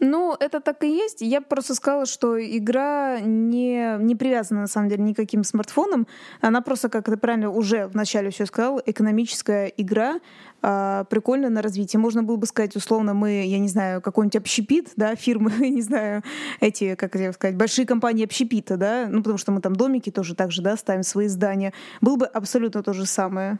[0.00, 1.22] Ну, это так и есть.
[1.22, 6.06] Я просто сказала, что игра не, не привязана, на самом деле, никаким смартфоном.
[6.40, 10.20] Она просто, как ты правильно уже вначале все сказал, экономическая игра,
[10.62, 11.98] э, прикольная на развитие.
[11.98, 16.22] Можно было бы сказать, условно, мы, я не знаю, какой-нибудь общепит, да, фирмы, не знаю,
[16.60, 20.36] эти, как я сказать, большие компании общепита, да, ну, потому что мы там домики тоже
[20.36, 21.72] так же, да, ставим свои здания.
[22.00, 23.58] Было бы абсолютно то же самое.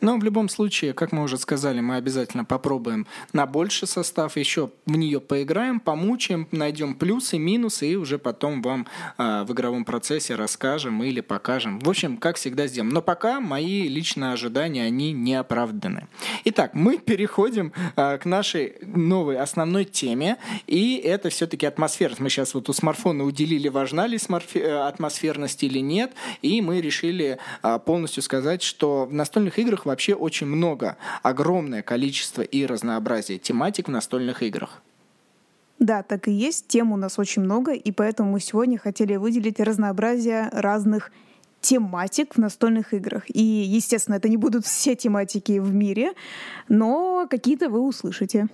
[0.00, 4.70] Но в любом случае, как мы уже сказали, мы обязательно попробуем на больший состав, еще
[4.86, 8.86] в нее поиграем, помучаем, найдем плюсы, минусы и уже потом вам
[9.18, 11.78] э, в игровом процессе расскажем или покажем.
[11.80, 12.92] В общем, как всегда сделаем.
[12.92, 16.08] Но пока мои личные ожидания, они не оправданы.
[16.44, 22.20] Итак, мы переходим э, к нашей новой основной теме, и это все-таки атмосферность.
[22.20, 24.18] Мы сейчас вот у смартфона уделили, важна ли
[24.54, 30.14] э, атмосферность или нет, и мы решили э, полностью сказать, что в настольных играх вообще
[30.14, 34.82] очень много, огромное количество и разнообразие тематик в настольных играх.
[35.78, 36.68] Да, так и есть.
[36.68, 41.10] Тем у нас очень много, и поэтому мы сегодня хотели выделить разнообразие разных
[41.60, 43.24] тематик в настольных играх.
[43.28, 46.12] И, естественно, это не будут все тематики в мире,
[46.68, 48.48] но какие-то вы услышите.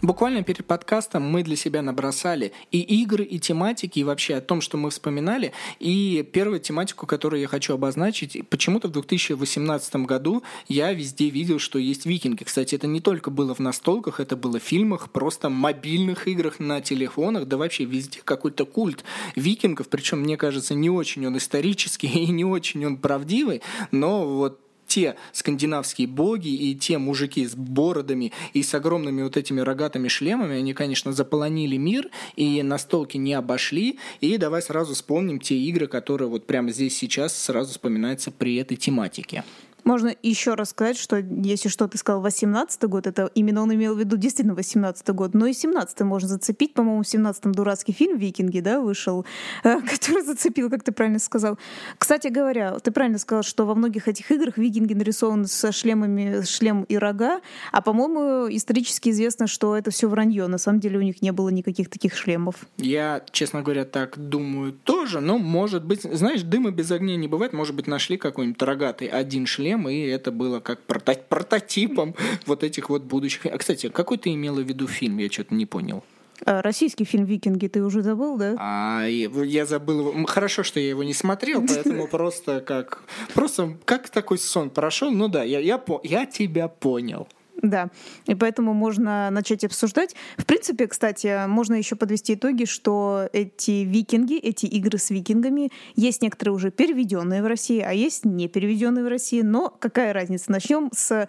[0.00, 4.60] Буквально перед подкастом мы для себя набросали и игры, и тематики, и вообще о том,
[4.60, 5.52] что мы вспоминали.
[5.80, 11.80] И первую тематику, которую я хочу обозначить, почему-то в 2018 году я везде видел, что
[11.80, 12.44] есть викинги.
[12.44, 16.80] Кстати, это не только было в настолках, это было в фильмах, просто мобильных играх на
[16.80, 19.02] телефонах, да вообще везде какой-то культ
[19.34, 19.88] викингов.
[19.88, 25.14] Причем, мне кажется, не очень он исторический и не очень он правдивый, но вот те
[25.32, 30.74] скандинавские боги и те мужики с бородами и с огромными вот этими рогатыми шлемами, они,
[30.74, 33.98] конечно, заполонили мир и настолки не обошли.
[34.20, 38.76] И давай сразу вспомним те игры, которые вот прямо здесь сейчас сразу вспоминаются при этой
[38.76, 39.44] тематике.
[39.84, 43.94] Можно еще раз сказать, что если что, ты сказал 18 год, это именно он имел
[43.94, 46.74] в виду действительно 18 год, но и 17 можно зацепить.
[46.74, 49.24] По-моему, в 17-м дурацкий фильм «Викинги», да, вышел,
[49.64, 51.58] э, который зацепил, как ты правильно сказал.
[51.98, 56.84] Кстати говоря, ты правильно сказал, что во многих этих играх викинги нарисованы со шлемами, шлем
[56.84, 57.40] и рога,
[57.72, 60.46] а, по-моему, исторически известно, что это все вранье.
[60.46, 62.56] На самом деле у них не было никаких таких шлемов.
[62.76, 67.52] Я, честно говоря, так думаю тоже, но, может быть, знаешь, дыма без огня не бывает,
[67.52, 72.14] может быть, нашли какой-нибудь рогатый один шлем, шлем, и это было как прото- прототипом
[72.46, 73.46] вот этих вот будущих.
[73.46, 75.18] А, кстати, какой ты имела в виду фильм?
[75.18, 76.02] Я что-то не понял.
[76.46, 78.54] А, российский фильм «Викинги» ты уже забыл, да?
[78.58, 80.26] А, я забыл его.
[80.26, 83.02] Хорошо, что я его не смотрел, поэтому просто как...
[83.34, 85.10] Просто как такой сон прошел.
[85.10, 87.26] Ну да, я, я, я тебя понял.
[87.60, 87.90] Да,
[88.26, 90.14] и поэтому можно начать обсуждать.
[90.36, 96.22] В принципе, кстати, можно еще подвести итоги, что эти викинги, эти игры с викингами, есть
[96.22, 99.42] некоторые уже переведенные в России, а есть не переведенные в России.
[99.42, 100.52] Но какая разница?
[100.52, 101.28] Начнем с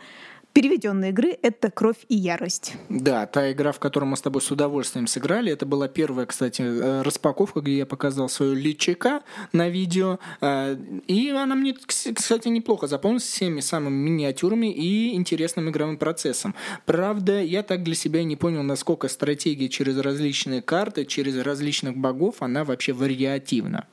[0.59, 2.73] переведенной игры это «Кровь и ярость».
[2.89, 6.61] Да, та игра, в которой мы с тобой с удовольствием сыграли, это была первая, кстати,
[6.61, 9.21] э, распаковка, где я показал свою личика
[9.53, 10.75] на видео, э,
[11.07, 16.53] и она мне, кстати, неплохо запомнилась всеми самыми миниатюрами и интересным игровым процессом.
[16.85, 22.41] Правда, я так для себя не понял, насколько стратегия через различные карты, через различных богов,
[22.41, 23.87] она вообще вариативна.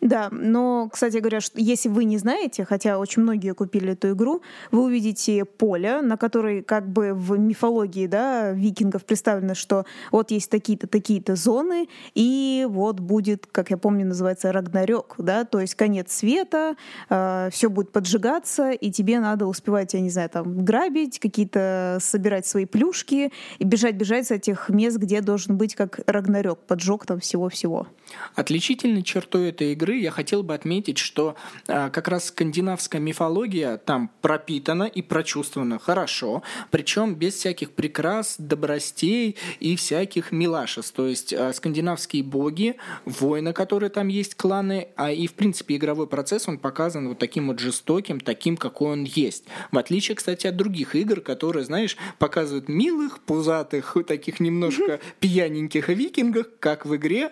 [0.00, 4.84] Да, но, кстати говоря, если вы не знаете, хотя очень многие купили эту игру, вы
[4.84, 10.86] увидите поле, на которой как бы в мифологии да, викингов представлено, что вот есть такие-то,
[10.86, 16.76] такие-то зоны, и вот будет, как я помню, называется Рагнарёк, да, то есть конец света,
[17.10, 22.46] э, все будет поджигаться, и тебе надо успевать, я не знаю, там, грабить, какие-то собирать
[22.46, 27.88] свои плюшки и бежать-бежать с этих мест, где должен быть как Рагнарёк, поджог там всего-всего.
[28.36, 31.34] Отличительной чертой этой игры игры я хотел бы отметить, что
[31.66, 39.36] э, как раз скандинавская мифология там пропитана и прочувствована хорошо, причем без всяких прикрас, добростей
[39.60, 40.90] и всяких милашес.
[40.90, 46.06] То есть э, скандинавские боги, воины, которые там есть, кланы, а и в принципе игровой
[46.06, 49.44] процесс, он показан вот таким вот жестоким, таким, какой он есть.
[49.72, 56.46] В отличие, кстати, от других игр, которые, знаешь, показывают милых, пузатых, таких немножко пьяненьких викингов,
[56.60, 57.30] как в игре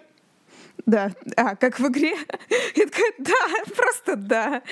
[0.85, 2.13] да, а, как в игре.
[2.77, 4.63] Я такая, да, просто да.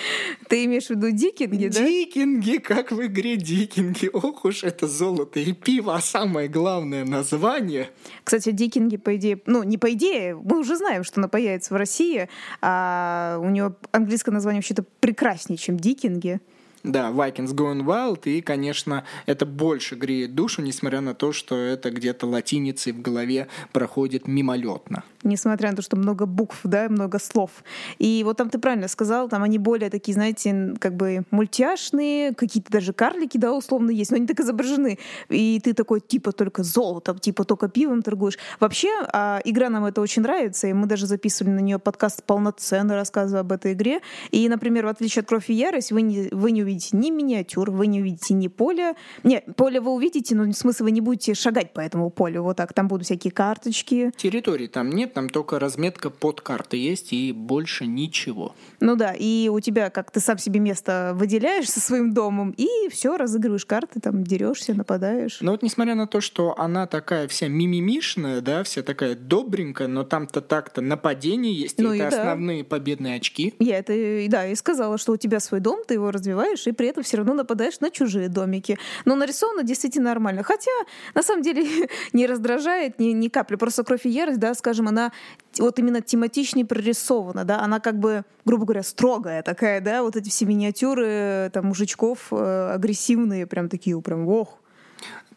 [0.48, 1.80] Ты имеешь в виду дикинги, да?
[1.80, 4.10] Дикинги, как в игре дикинги.
[4.12, 7.90] Ох уж это золото и пиво, а самое главное название.
[8.22, 11.76] Кстати, дикинги, по идее, ну, не по идее, мы уже знаем, что она появится в
[11.76, 12.28] России,
[12.60, 16.40] а у нее английское название вообще-то прекраснее, чем дикинги.
[16.85, 21.90] Да, Vikings Going Wild, и, конечно, это больше греет душу, несмотря на то, что это
[21.90, 25.03] где-то латиницей в голове проходит мимолетно.
[25.23, 27.51] Несмотря на то, что много букв, да, много слов.
[27.99, 32.70] И вот там ты правильно сказал, там они более такие, знаете, как бы мультяшные, какие-то
[32.70, 34.99] даже карлики, да, условно есть, но они так изображены.
[35.31, 38.37] И ты такой, типа, только золотом, типа, только пивом торгуешь.
[38.61, 42.94] Вообще, а, игра нам это очень нравится, и мы даже записывали на нее подкаст полноценно,
[42.94, 44.01] рассказывая об этой игре.
[44.33, 47.10] И, например, в отличие от «Кровь и ярость», вы не, вы не увидите увидите ни
[47.10, 48.96] миниатюр, вы не увидите ни поля.
[49.22, 52.42] Нет, поле вы увидите, но смысл вы не будете шагать по этому полю.
[52.42, 52.72] Вот так.
[52.72, 54.12] Там будут всякие карточки.
[54.16, 58.54] Территории там нет, там только разметка под карты есть и больше ничего.
[58.80, 62.68] Ну да, и у тебя, как ты сам себе место выделяешь со своим домом, и
[62.90, 65.38] все, разыгрываешь карты, там дерешься, нападаешь.
[65.40, 70.04] Но вот несмотря на то, что она такая вся мимимишная, да, вся такая добренькая, но
[70.04, 72.68] там-то так-то нападение есть, ну, и это и основные да.
[72.68, 73.54] победные очки.
[73.58, 73.92] Я это,
[74.28, 77.18] да, и сказала, что у тебя свой дом, ты его развиваешь, и при этом все
[77.18, 78.79] равно нападаешь на чужие домики.
[79.05, 80.42] Но нарисовано действительно нормально.
[80.42, 80.70] Хотя,
[81.14, 83.57] на самом деле, не раздражает ни, ни капли.
[83.57, 85.12] Просто «Кровь и ярость», да, скажем, она
[85.59, 90.29] вот именно тематичнее прорисована, да, она как бы, грубо говоря, строгая такая, да, вот эти
[90.29, 94.59] все миниатюры, там, мужичков э, агрессивные, прям такие, прям, ох,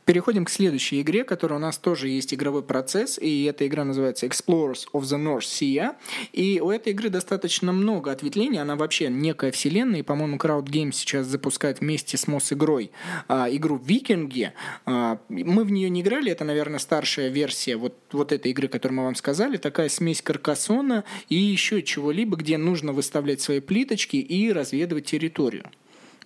[0.07, 4.25] Переходим к следующей игре, которая у нас тоже есть игровой процесс, и эта игра называется
[4.25, 5.95] Explorers of the North Sea.
[6.31, 10.93] И у этой игры достаточно много ответвлений, она вообще некая вселенная, и, по-моему, Crowd Games
[10.93, 12.91] сейчас запускает вместе с МОС игрой
[13.27, 14.53] а, игру Викинги.
[14.85, 18.99] А, мы в нее не играли, это, наверное, старшая версия вот, вот этой игры, которую
[18.99, 24.53] мы вам сказали, такая смесь Каркасона и еще чего-либо, где нужно выставлять свои плиточки и
[24.53, 25.65] разведывать территорию.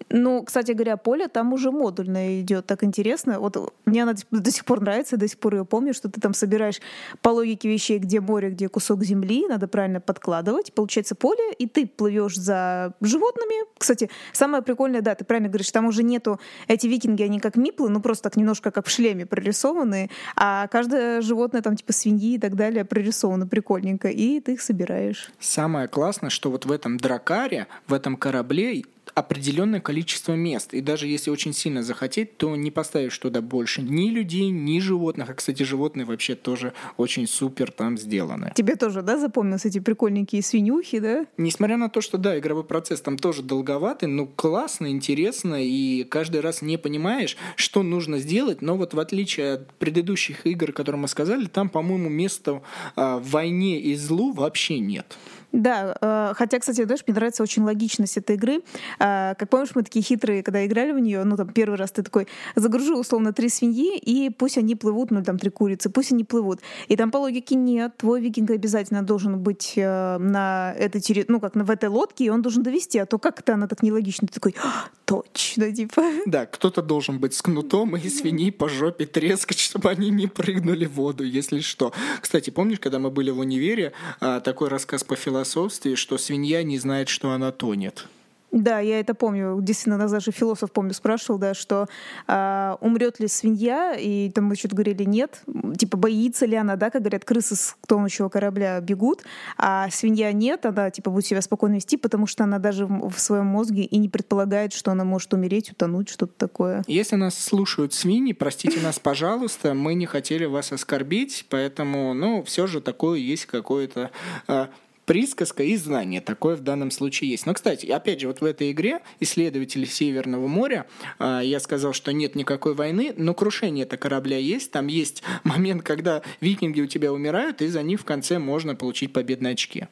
[0.10, 3.40] Ну, кстати говоря, поле там уже модульное идет, так интересно.
[3.40, 6.34] Вот мне она до сих пор нравится, до сих пор ее помню, что ты там
[6.34, 6.80] собираешь
[7.22, 10.74] по логике вещей, где море, где кусок земли, надо правильно подкладывать.
[10.74, 13.66] Получается поле, и ты плывешь за животными.
[13.78, 17.90] Кстати, самое прикольное, да, ты правильно говоришь, там уже нету эти викинги, они как миплы,
[17.90, 22.40] ну просто так немножко как в шлеме прорисованные, а каждое животное там типа свиньи и
[22.40, 25.32] так далее прорисовано прикольненько, и ты их собираешь.
[25.40, 28.84] Самое классное, что вот в этом дракаре, в этом корабле
[29.16, 30.74] определенное количество мест.
[30.74, 35.30] И даже если очень сильно захотеть, то не поставишь туда больше ни людей, ни животных.
[35.30, 38.54] А, кстати, животные вообще тоже очень супер там сделаны.
[38.56, 41.26] Тебе тоже, да, запомнились эти прикольненькие свинюхи, да?
[41.38, 46.42] Несмотря на то, что, да, игровой процесс там тоже долговатый, но классно, интересно, и каждый
[46.42, 51.08] раз не понимаешь, что нужно сделать, но вот в отличие от предыдущих игр, которые мы
[51.08, 52.62] сказали, там, по-моему, места
[52.96, 55.18] в войне и злу вообще нет.
[55.52, 58.62] Да, э, хотя, кстати, знаешь, мне нравится очень логичность этой игры.
[59.00, 62.04] Э, как помнишь, мы такие хитрые, когда играли в нее, ну там первый раз ты
[62.04, 66.24] такой, загружу условно три свиньи, и пусть они плывут, ну там три курицы, пусть они
[66.24, 66.62] плывут.
[66.88, 71.40] И там по логике нет, твой викинг обязательно должен быть э, на этой территории, ну
[71.40, 74.28] как в этой лодке, и он должен довести, а то как-то она так нелогично.
[74.28, 76.04] Ты такой, а, точно, типа.
[76.26, 80.86] Да, кто-то должен быть с кнутом и свиней по жопе трескать, чтобы они не прыгнули
[80.86, 81.92] в воду, если что.
[82.22, 83.92] Кстати, помнишь, когда мы были в универе,
[84.22, 88.08] а, такой рассказ по философстве, что свинья не знает, что она тонет?
[88.52, 89.58] Да, я это помню.
[89.62, 91.88] Действительно, нас даже философ, помню, спрашивал, да, что
[92.28, 95.42] а, умрет ли свинья, и там мы что-то говорили нет,
[95.78, 99.24] типа боится ли она, да, как говорят, крысы с тонущего корабля бегут,
[99.58, 103.20] а свинья нет, она типа будет себя спокойно вести, потому что она даже в, в
[103.20, 106.84] своем мозге и не предполагает, что она может умереть, утонуть, что-то такое.
[106.88, 112.68] Если нас слушают свиньи, простите нас, пожалуйста, мы не хотели вас оскорбить, поэтому, ну, все
[112.68, 114.12] же такое есть какое-то
[114.48, 114.70] а,
[115.06, 116.22] присказка и знание.
[116.22, 117.46] Такое в данном случае есть.
[117.46, 120.86] Но, кстати, опять же, вот в этой игре исследователи Северного моря,
[121.20, 124.72] а, я сказал, что нет никакой войны, но крушение это корабля есть.
[124.72, 129.14] Там есть момент, когда викинги у тебя умирают, и за них в конце можно получить
[129.14, 129.88] победные очки.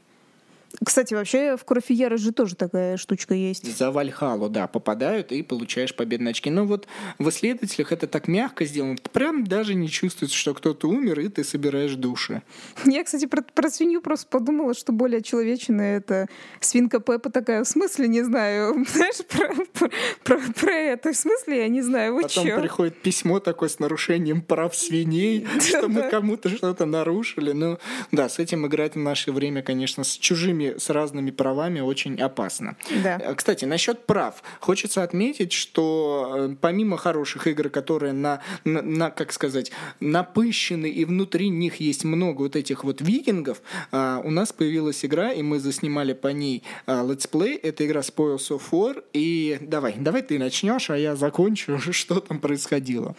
[0.83, 3.75] Кстати, вообще в Кровь же тоже такая штучка есть.
[3.77, 6.49] За Вальхалу, да, попадают и получаешь победные очки.
[6.49, 8.97] Но вот в исследователях это так мягко сделано.
[9.11, 12.41] Прям даже не чувствуется, что кто-то умер, и ты собираешь души.
[12.85, 16.27] Я, кстати, про, про свинью просто подумала, что более человечная это
[16.59, 17.63] свинка Пеппа такая.
[17.63, 18.85] В смысле, не знаю.
[18.93, 19.89] Знаешь, про, про,
[20.23, 21.13] про, про это.
[21.13, 22.15] В смысле, я не знаю.
[22.15, 22.59] Вы Потом чё?
[22.59, 27.51] приходит письмо такое с нарушением прав свиней, что мы кому-то что-то нарушили.
[27.51, 27.79] Ну,
[28.11, 32.75] да, с этим играть в наше время, конечно, с чужими с разными правами очень опасно.
[33.03, 33.19] Да.
[33.21, 34.43] Э, кстати, насчет прав.
[34.59, 41.05] Хочется отметить, что э, помимо хороших игр, которые на, на, на как сказать, напыщены, и
[41.05, 45.59] внутри них есть много вот этих вот викингов, а, у нас появилась игра, и мы
[45.59, 47.55] заснимали по ней а, let's play.
[47.55, 49.03] Это игра Spoils of War.
[49.13, 53.15] И давай, давай ты начнешь, а я закончу, что там происходило.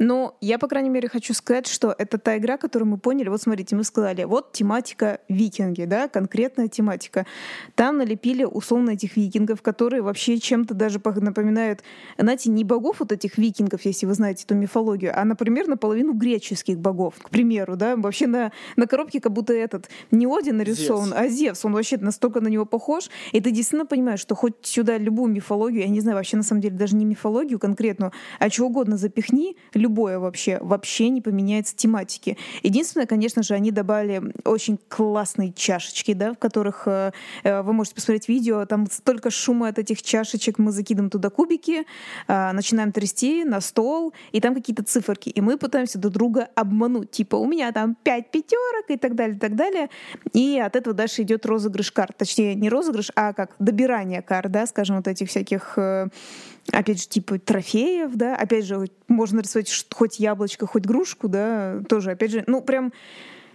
[0.00, 3.28] Но я, по крайней мере, хочу сказать, что это та игра, которую мы поняли.
[3.28, 7.26] Вот смотрите, мы сказали, вот тематика викинги, да, конкретная тематика.
[7.74, 11.80] Там налепили условно этих викингов, которые вообще чем-то даже напоминают,
[12.16, 16.78] знаете, не богов вот этих викингов, если вы знаете эту мифологию, а, например, наполовину греческих
[16.78, 21.20] богов, к примеру, да, вообще на, на коробке как будто этот не Один нарисован, Зевс.
[21.20, 24.96] а Зевс, он вообще настолько на него похож, и ты действительно понимаешь, что хоть сюда
[24.96, 28.68] любую мифологию, я не знаю, вообще на самом деле даже не мифологию конкретную, а чего
[28.68, 29.56] угодно запихни,
[29.90, 32.36] любое вообще, вообще не поменяется тематики.
[32.62, 37.10] Единственное, конечно же, они добавили очень классные чашечки, да, в которых э,
[37.42, 41.84] э, вы можете посмотреть видео, там столько шума от этих чашечек, мы закидываем туда кубики,
[42.28, 47.10] э, начинаем трясти на стол, и там какие-то циферки, и мы пытаемся друг друга обмануть,
[47.10, 49.88] типа у меня там пять пятерок и так далее, и так далее,
[50.32, 54.66] и от этого дальше идет розыгрыш карт, точнее не розыгрыш, а как добирание карт, да,
[54.66, 56.08] скажем, вот этих всяких э,
[56.72, 62.12] опять же, типа трофеев, да, опять же, можно рисовать хоть яблочко, хоть грушку, да, тоже,
[62.12, 62.92] опять же, ну, прям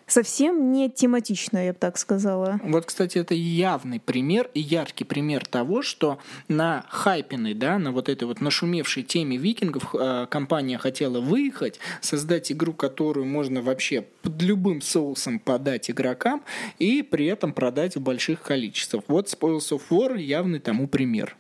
[0.07, 2.59] совсем не тематично, я бы так сказала.
[2.63, 8.09] Вот, кстати, это явный пример и яркий пример того, что на хайпенной, да, на вот
[8.09, 14.41] этой вот нашумевшей теме викингов э, компания хотела выехать, создать игру, которую можно вообще под
[14.41, 16.43] любым соусом подать игрокам
[16.79, 19.03] и при этом продать в больших количествах.
[19.07, 21.35] Вот Spoils of War явный тому пример.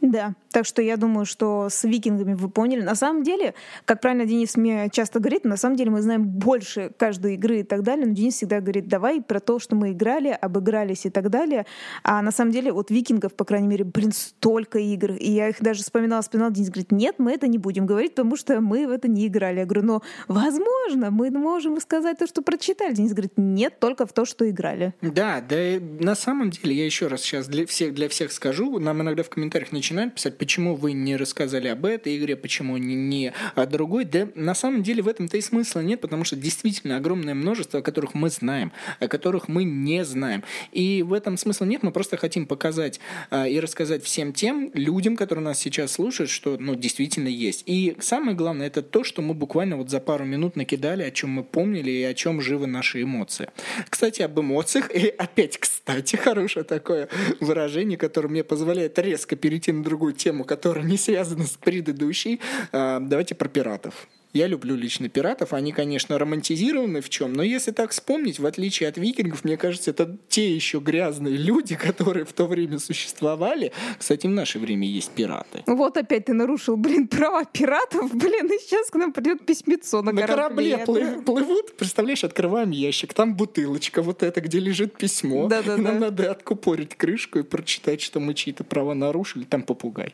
[0.00, 2.82] Да, так что я думаю, что с викингами вы поняли.
[2.82, 6.92] На самом деле, как правильно Денис мне часто говорит, на самом деле мы знаем больше
[6.96, 10.28] каждой игры и так далее, но Денис всегда говорит, давай про то, что мы играли,
[10.28, 11.66] обыгрались и так далее.
[12.04, 15.12] А на самом деле от викингов, по крайней мере, блин, столько игр.
[15.12, 18.36] И я их даже вспоминала, вспоминала, Денис говорит, нет, мы это не будем говорить, потому
[18.36, 19.58] что мы в это не играли.
[19.58, 22.94] Я говорю, но возможно, мы можем сказать то, что прочитали.
[22.94, 24.94] Денис говорит, нет, только в то, что играли.
[25.02, 29.02] Да, да, на самом деле, я еще раз сейчас для всех, для всех скажу, нам
[29.02, 32.94] иногда в комментариях начинают начинают писать, почему вы не рассказали об этой игре, почему не,
[32.94, 34.04] не о другой.
[34.04, 37.82] Да на самом деле в этом-то и смысла нет, потому что действительно огромное множество, о
[37.82, 38.70] которых мы знаем,
[39.00, 40.44] о которых мы не знаем.
[40.72, 45.16] И в этом смысла нет, мы просто хотим показать а, и рассказать всем тем людям,
[45.16, 47.62] которые нас сейчас слушают, что ну, действительно есть.
[47.64, 51.30] И самое главное, это то, что мы буквально вот за пару минут накидали, о чем
[51.30, 53.48] мы помнили и о чем живы наши эмоции.
[53.88, 57.08] Кстати, об эмоциях, и опять, кстати, хорошее такое
[57.40, 62.40] выражение, которое мне позволяет резко перейти на другую тему, которая не связана с предыдущей.
[62.72, 64.08] А, давайте про пиратов.
[64.34, 68.88] Я люблю лично пиратов, они, конечно, романтизированы в чем, но если так вспомнить, в отличие
[68.90, 73.72] от викингов, мне кажется, это те еще грязные люди, которые в то время существовали.
[73.98, 75.62] Кстати, в наше время есть пираты.
[75.66, 80.12] Вот опять ты нарушил, блин, права пиратов, блин, и сейчас к нам придет письмецо на,
[80.12, 80.72] на корабле.
[80.72, 85.48] корабле плыв, плывут, представляешь, открываем ящик, там бутылочка вот эта, где лежит письмо.
[85.48, 85.82] Да, да, и да.
[85.82, 90.12] нам надо откупорить крышку и прочитать, что мы чьи-то права нарушили, там попугай.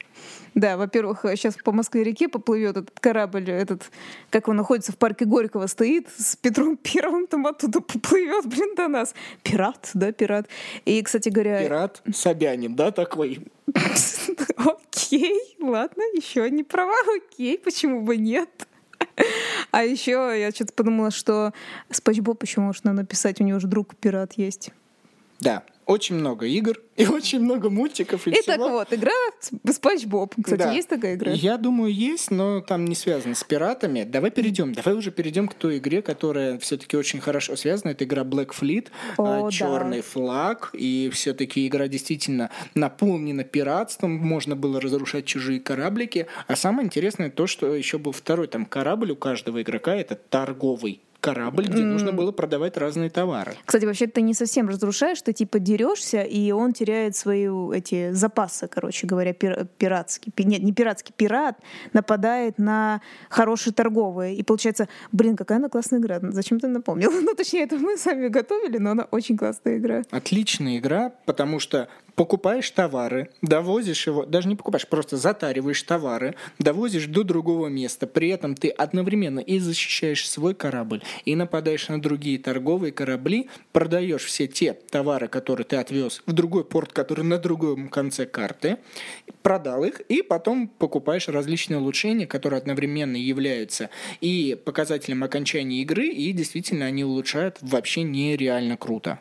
[0.54, 3.90] Да, во-первых, сейчас по Москве-реке поплывет этот корабль, этот
[4.30, 8.88] как он находится в парке Горького, стоит с Петром Первым, там оттуда поплывет, блин, до
[8.88, 9.14] нас.
[9.42, 10.48] Пират, да, пират.
[10.84, 11.62] И, кстати говоря...
[11.62, 13.40] Пират Собянин, да, такой?
[14.56, 18.48] Окей, ладно, еще не права, окей, почему бы нет?
[19.70, 21.52] А еще я что-то подумала, что
[21.90, 24.70] Спанч Боб еще можно написать, у него же друг пират есть.
[25.40, 28.26] Да, очень много игр и очень много мультиков.
[28.26, 28.56] И, и всего.
[28.56, 29.12] так вот, игра
[29.70, 30.34] Спанч Боб.
[30.42, 30.72] Кстати, Да.
[30.72, 31.32] есть такая игра?
[31.32, 34.04] Я думаю, есть, но там не связано с пиратами.
[34.04, 34.72] Давай перейдем.
[34.72, 37.90] Давай уже перейдем к той игре, которая все-таки очень хорошо связана.
[37.92, 39.50] Это игра Black Fleet, О, да.
[39.50, 40.70] черный флаг.
[40.72, 44.12] И все-таки игра действительно наполнена пиратством.
[44.12, 46.26] Можно было разрушать чужие кораблики.
[46.46, 49.94] А самое интересное то, что еще был второй там корабль у каждого игрока.
[49.94, 53.54] Это торговый корабль, где нужно было продавать разные товары.
[53.64, 58.68] Кстати, вообще ты не совсем разрушаешь, ты типа дерешься, и он теряет свои эти запасы,
[58.68, 60.32] короче говоря, пир- пиратский.
[60.32, 61.56] Пи- Нет, не пиратский, пират
[61.94, 63.00] нападает на
[63.30, 64.34] хорошие торговые.
[64.36, 66.18] И получается, блин, какая она классная игра.
[66.22, 67.10] Зачем ты напомнил?
[67.24, 70.02] Ну, точнее, это мы сами готовили, но она очень классная игра.
[70.10, 77.06] Отличная игра, потому что покупаешь товары, довозишь его, даже не покупаешь, просто затариваешь товары, довозишь
[77.06, 82.38] до другого места, при этом ты одновременно и защищаешь свой корабль, и нападаешь на другие
[82.38, 87.88] торговые корабли, продаешь все те товары, которые ты отвез в другой порт, который на другом
[87.88, 88.78] конце карты,
[89.42, 93.90] продал их, и потом покупаешь различные улучшения, которые одновременно являются
[94.20, 99.18] и показателем окончания игры, и действительно они улучшают вообще нереально круто.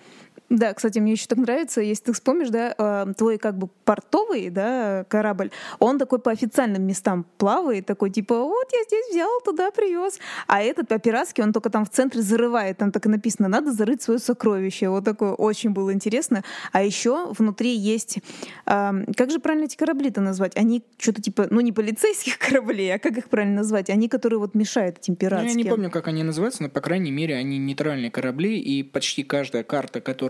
[0.50, 4.50] Да, кстати, мне еще так нравится, если ты вспомнишь, да, э, твой как бы портовый,
[4.50, 9.72] да, корабль, он такой по официальным местам плавает, такой типа, вот я здесь взял, туда
[9.72, 13.72] привез, а этот по-пиратски, он только там в центре зарывает, там так и написано, надо
[13.72, 16.44] зарыть свое сокровище, вот такое очень было интересно.
[16.72, 18.20] А еще внутри есть,
[18.66, 20.56] э, как же правильно эти корабли-то назвать?
[20.56, 23.90] Они что-то типа, ну не полицейских кораблей, а как их правильно назвать?
[23.90, 25.50] Они, которые вот мешают этим Ну, пиратским.
[25.50, 29.24] я не помню, как они называются, но, по крайней мере, они нейтральные корабли, и почти
[29.24, 30.23] каждая карта, которая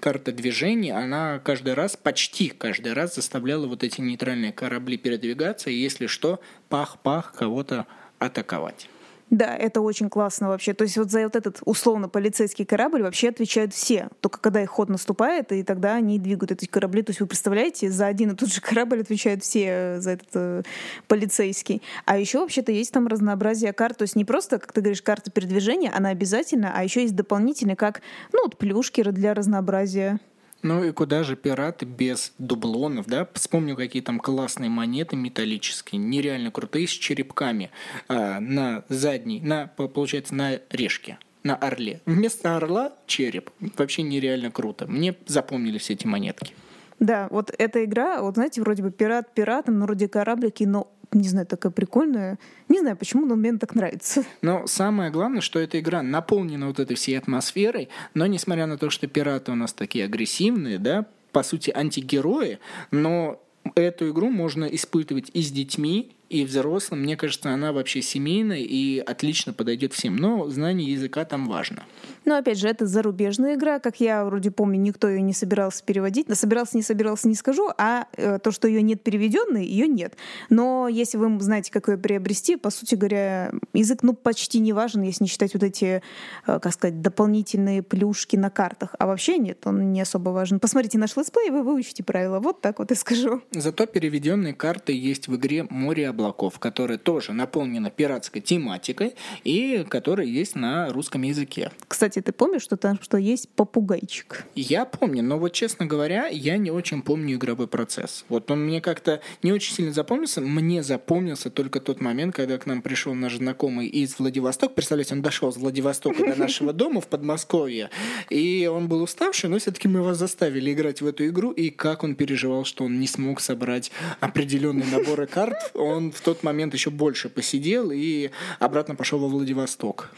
[0.00, 5.74] карта движения, она каждый раз, почти каждый раз заставляла вот эти нейтральные корабли передвигаться, и
[5.74, 7.86] если что, пах-пах, кого-то
[8.18, 8.88] атаковать.
[9.32, 10.74] Да, это очень классно вообще.
[10.74, 14.10] То есть вот за вот этот условно полицейский корабль вообще отвечают все.
[14.20, 17.00] Только когда их ход наступает, и тогда они двигают эти корабли.
[17.00, 20.28] То есть вы представляете, за один и тот же корабль отвечают все э, за этот
[20.34, 20.62] э,
[21.08, 21.80] полицейский.
[22.04, 23.96] А еще вообще-то есть там разнообразие карт.
[23.96, 27.74] То есть не просто, как ты говоришь, карта передвижения, она обязательно, а еще есть дополнительные,
[27.76, 28.02] как
[28.34, 30.20] ну, вот плюшки для разнообразия.
[30.62, 33.28] Ну и куда же пираты без дублонов, да?
[33.34, 37.70] Вспомню, какие там классные монеты металлические, нереально крутые, с черепками
[38.08, 42.00] а, на задней, на, по- получается, на решке, на орле.
[42.06, 43.50] Вместо орла череп.
[43.76, 44.86] Вообще нереально круто.
[44.86, 46.54] Мне запомнились эти монетки.
[47.00, 51.28] Да, вот эта игра, вот знаете, вроде бы пират пиратом, ну, вроде кораблики, но не
[51.28, 52.38] знаю, такая прикольная.
[52.68, 54.24] Не знаю почему, но мне так нравится.
[54.40, 58.90] Но самое главное, что эта игра наполнена вот этой всей атмосферой, но несмотря на то,
[58.90, 62.58] что пираты у нас такие агрессивные, да, по сути антигерои,
[62.90, 63.42] но
[63.74, 67.02] эту игру можно испытывать и с детьми, и взрослым.
[67.02, 70.16] Мне кажется, она вообще семейная и отлично подойдет всем.
[70.16, 71.84] Но знание языка там важно.
[72.24, 76.28] Но опять же, это зарубежная игра, как я вроде помню, никто ее не собирался переводить.
[76.28, 80.16] Но собирался, не собирался, не скажу, а э, то, что ее нет переведенной, ее нет.
[80.48, 85.02] Но если вы знаете, как ее приобрести, по сути говоря, язык ну почти не важен,
[85.02, 86.02] если не считать вот эти,
[86.46, 88.94] э, как сказать, дополнительные плюшки на картах.
[88.98, 90.60] А вообще нет, он не особо важен.
[90.60, 92.40] Посмотрите наш let's play, и вы выучите правила.
[92.40, 93.42] Вот так вот и скажу.
[93.50, 99.14] Зато переведенные карты есть в игре «Море облаков», которая тоже наполнена пиратской тематикой
[99.44, 101.72] и которая есть на русском языке.
[101.88, 104.44] Кстати, ты помнишь, что там что есть попугайчик?
[104.54, 108.24] Я помню, но вот, честно говоря, я не очень помню игровой процесс.
[108.28, 110.40] Вот он мне как-то не очень сильно запомнился.
[110.40, 114.74] Мне запомнился только тот момент, когда к нам пришел наш знакомый из Владивостока.
[114.74, 117.90] Представляете, он дошел с Владивостока до нашего дома в Подмосковье.
[118.30, 121.50] И он был уставший, но все-таки мы его заставили играть в эту игру.
[121.50, 125.72] И как он переживал, что он не смог собрать определенные наборы карт.
[125.74, 130.10] Он в тот момент еще больше посидел и обратно пошел во Владивосток.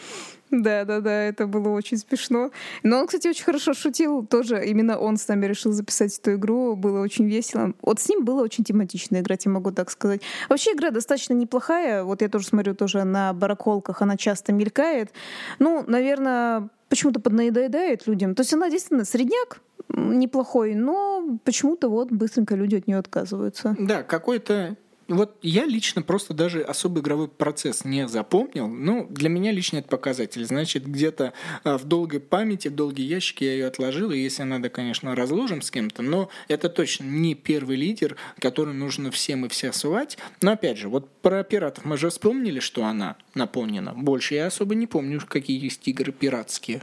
[0.50, 2.50] Да, да, да, это было очень смешно.
[2.82, 4.24] Но он, кстати, очень хорошо шутил.
[4.24, 6.76] Тоже именно он с нами решил записать эту игру.
[6.76, 7.72] Было очень весело.
[7.82, 10.22] Вот с ним было очень тематично играть, я могу так сказать.
[10.48, 12.04] Вообще игра достаточно неплохая.
[12.04, 15.10] Вот я тоже смотрю тоже на барахолках, она часто мелькает.
[15.58, 18.34] Ну, наверное, почему-то поднаедает людям.
[18.34, 23.76] То есть она действительно средняк, неплохой, но почему-то вот быстренько люди от нее отказываются.
[23.78, 24.76] Да, какой-то
[25.08, 28.68] вот я лично просто даже особый игровой процесс не запомнил.
[28.68, 30.44] Ну, для меня лично это показатель.
[30.44, 31.32] Значит, где-то
[31.62, 35.62] а, в долгой памяти, в долгий ящик я ее отложил, и если надо, конечно, разложим
[35.62, 40.18] с кем-то, но это точно не первый лидер, который нужно всем и все сувать.
[40.40, 43.92] Но опять же, вот про пиратов мы же вспомнили, что она наполнена.
[43.94, 46.82] Больше я особо не помню, какие есть игры пиратские.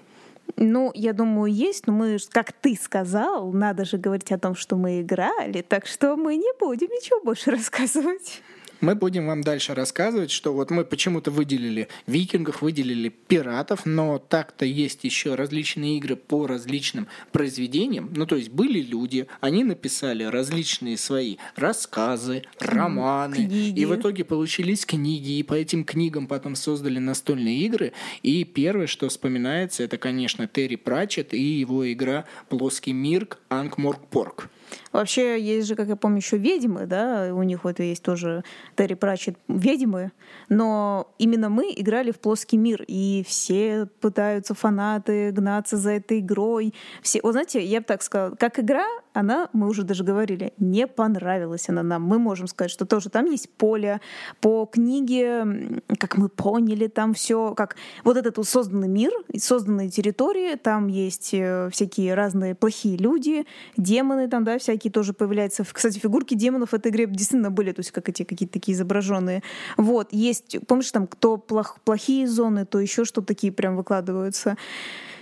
[0.57, 4.75] Ну, я думаю, есть, но мы, как ты сказал, надо же говорить о том, что
[4.75, 8.41] мы играли, так что мы не будем ничего больше рассказывать.
[8.81, 14.65] Мы будем вам дальше рассказывать, что вот мы почему-то выделили викингов, выделили пиратов, но так-то
[14.65, 18.11] есть еще различные игры по различным произведениям.
[18.15, 23.79] Ну, то есть были люди, они написали различные свои рассказы, романы, книги.
[23.79, 27.93] и в итоге получились книги, и по этим книгам потом создали настольные игры.
[28.23, 34.49] И первое, что вспоминается, это, конечно, Терри Пратчет и его игра «Плоский мир Анкморкпорк».
[34.91, 38.43] Вообще, есть же, как я помню, еще ведьмы, да, у них вот есть тоже
[38.75, 40.11] Терри Пратчет ведьмы,
[40.49, 46.73] но именно мы играли в плоский мир, и все пытаются фанаты гнаться за этой игрой.
[47.01, 50.87] Все, вот знаете, я бы так сказала, как игра, она, мы уже даже говорили, не
[50.87, 52.03] понравилась она нам.
[52.03, 54.01] Мы можем сказать, что тоже там есть поле.
[54.39, 60.87] По книге, как мы поняли, там все, как вот этот созданный мир, созданные территории, там
[60.87, 63.45] есть э, всякие разные плохие люди,
[63.77, 65.65] демоны там, да, всякие тоже появляются.
[65.71, 69.43] Кстати, фигурки демонов в этой игре действительно были, то есть как эти какие-то такие изображенные.
[69.77, 74.57] Вот, есть, помнишь, там, кто плох, плохие зоны, то еще что-то такие прям выкладываются.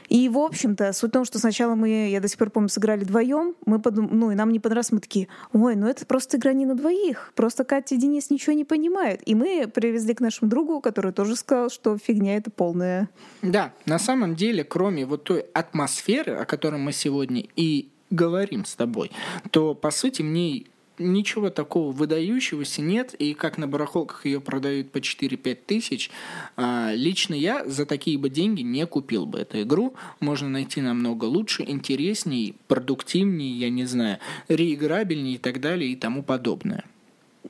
[0.10, 3.04] И, в общем-то, суть в том, что сначала мы, я до сих пор помню, сыграли
[3.04, 4.10] вдвоем, мы подум...
[4.12, 7.32] ну, и нам не понравилось, мы такие, ой, ну это просто игра не на двоих,
[7.36, 9.22] просто Катя и Денис ничего не понимают.
[9.26, 13.10] И мы привезли к нашему другу, который тоже сказал, что фигня это полная.
[13.42, 18.76] Да, на самом деле, кроме вот той атмосферы, о которой мы сегодня и говорим с
[18.76, 19.12] тобой,
[19.52, 20.66] то, по сути, мне
[21.00, 26.12] ничего такого выдающегося нет, и как на барахолках ее продают по 4-5 тысяч,
[26.56, 29.96] а, лично я за такие бы деньги не купил бы эту игру.
[30.20, 36.24] Можно найти намного лучше, интересней, продуктивнее, я не знаю, реиграбельнее и так далее и тому
[36.24, 36.84] подобное.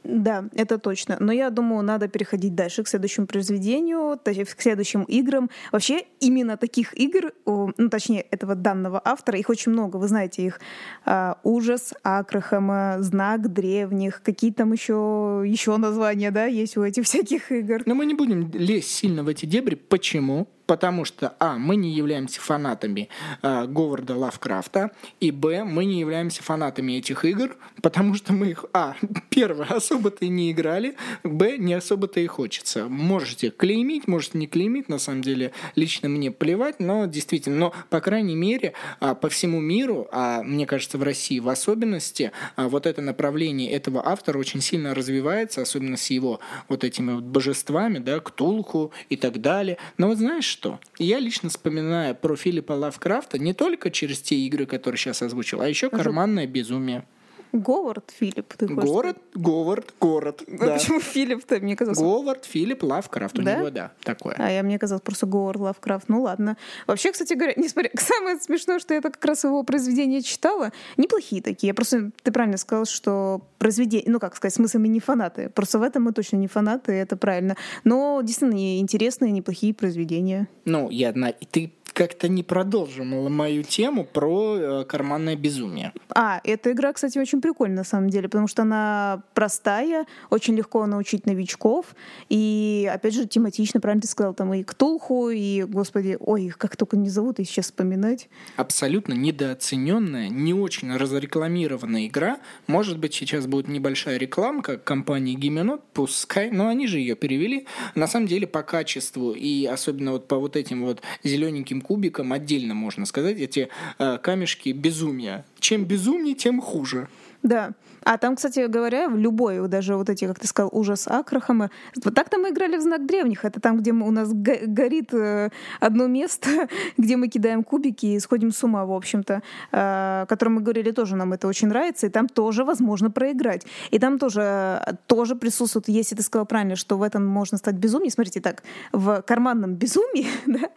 [0.04, 1.18] Да, это точно.
[1.20, 5.50] Но я думаю, надо переходить дальше к следующему произведению, к следующим играм.
[5.72, 9.98] Вообще, именно таких игр, ну, точнее, этого данного автора, их очень много.
[9.98, 10.60] Вы знаете их.
[11.06, 17.52] А, «Ужас Акрахама», «Знак древних», какие там еще, еще названия, да, есть у этих всяких
[17.52, 17.84] игр.
[17.86, 19.76] Но мы не будем лезть сильно в эти дебри.
[19.76, 20.48] Почему?
[20.70, 23.09] Потому что, а, мы не являемся фанатами
[23.41, 28.65] э, Говарда Лавкрафта, и, б, мы не являемся фанатами этих игр, потому что мы их,
[28.72, 28.95] а,
[29.32, 32.88] первое, особо-то и не играли, б, не особо-то и хочется.
[32.88, 37.99] Можете клеймить, можете не клеймить, на самом деле, лично мне плевать, но действительно, но, по
[37.99, 42.86] крайней мере, а, по всему миру, а мне кажется, в России в особенности, а, вот
[42.86, 48.20] это направление этого автора очень сильно развивается, особенно с его вот этими вот божествами, да,
[48.20, 49.80] Ктулху и так далее.
[49.97, 50.78] Но вот знаешь, что?
[50.97, 55.70] Я лично вспоминаю про Филиппа Лавкрафта не только через те игры, которые сейчас озвучил, а
[55.70, 57.05] еще «Карманное безумие».
[57.52, 60.43] Говард Филипп, ты хочешь Город, Говард, город.
[60.47, 60.74] А да.
[60.74, 62.00] почему Филипп-то, мне казалось?
[62.00, 63.39] Говард, Филипп, Лавкрафт.
[63.39, 63.56] У да?
[63.56, 64.36] него, да, такое.
[64.38, 66.10] А я, мне казалось, просто Говард, Лавкрафт.
[66.10, 66.58] Ну ладно.
[66.86, 67.91] Вообще, кстати говоря, несмотря...
[67.95, 71.70] Самое смешное, что я как раз его произведения читала, неплохие такие.
[71.70, 75.50] Я просто, ты правильно сказал, что произведения, ну как сказать, в смысле мы не фанаты.
[75.50, 77.56] Просто в этом мы точно не фанаты, это правильно.
[77.84, 80.47] Но действительно интересные, неплохие произведения.
[80.66, 81.14] Ну, я,
[81.52, 85.91] ты как-то не продолжим мою тему про э, карманное безумие.
[86.16, 90.86] А, эта игра, кстати, очень прикольная на самом деле, потому что она простая, очень легко
[90.86, 91.88] научить новичков,
[92.30, 96.78] и, опять же, тематично, правильно ты сказал, там и Ктулху, и, господи, ой, их как
[96.78, 98.30] только не зовут, и сейчас вспоминать.
[98.56, 102.39] Абсолютно недооцененная, не очень разрекламированная игра.
[102.68, 107.68] Может быть, сейчас будет небольшая рекламка компании Гименот, пускай, но они же ее перевели.
[107.95, 112.76] На самом деле, по качеству и особенно вот по вот этим вот зелененьким кубиком отдельно
[112.76, 115.44] можно сказать, эти э, камешки безумия.
[115.60, 117.08] Чем безумнее, тем хуже.
[117.42, 117.72] Да.
[118.04, 121.70] А там, кстати говоря, в любой, даже вот эти, как ты сказал, ужас Акрахама,
[122.04, 123.45] вот так-то мы играли в знак древних.
[123.45, 126.50] Это там, где мы, у нас горит э, одно место,
[126.97, 129.41] где мы кидаем кубики и сходим с ума, в общем-то, э,
[129.72, 133.66] о котором мы говорили тоже, нам это очень нравится, и там тоже возможно проиграть.
[133.91, 138.12] И там тоже, тоже присутствует, если ты сказал правильно, что в этом можно стать безумнее,
[138.12, 140.70] смотрите так, в карманном безумии да,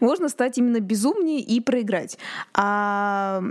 [0.00, 2.18] можно стать именно безумнее и проиграть.
[2.54, 3.42] А,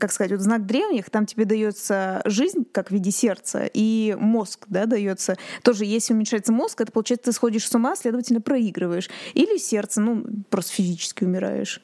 [0.00, 4.66] как сказать, вот знак древних, там тебе дается жизнь, как в виде сердца, и мозг
[4.68, 5.38] да, дается.
[5.62, 9.08] Тоже, если уменьшается мозг, это получается, ты сходишь с ума, следовательно, проигрываешь.
[9.32, 11.80] Или сердце, ну, просто физически умираешь.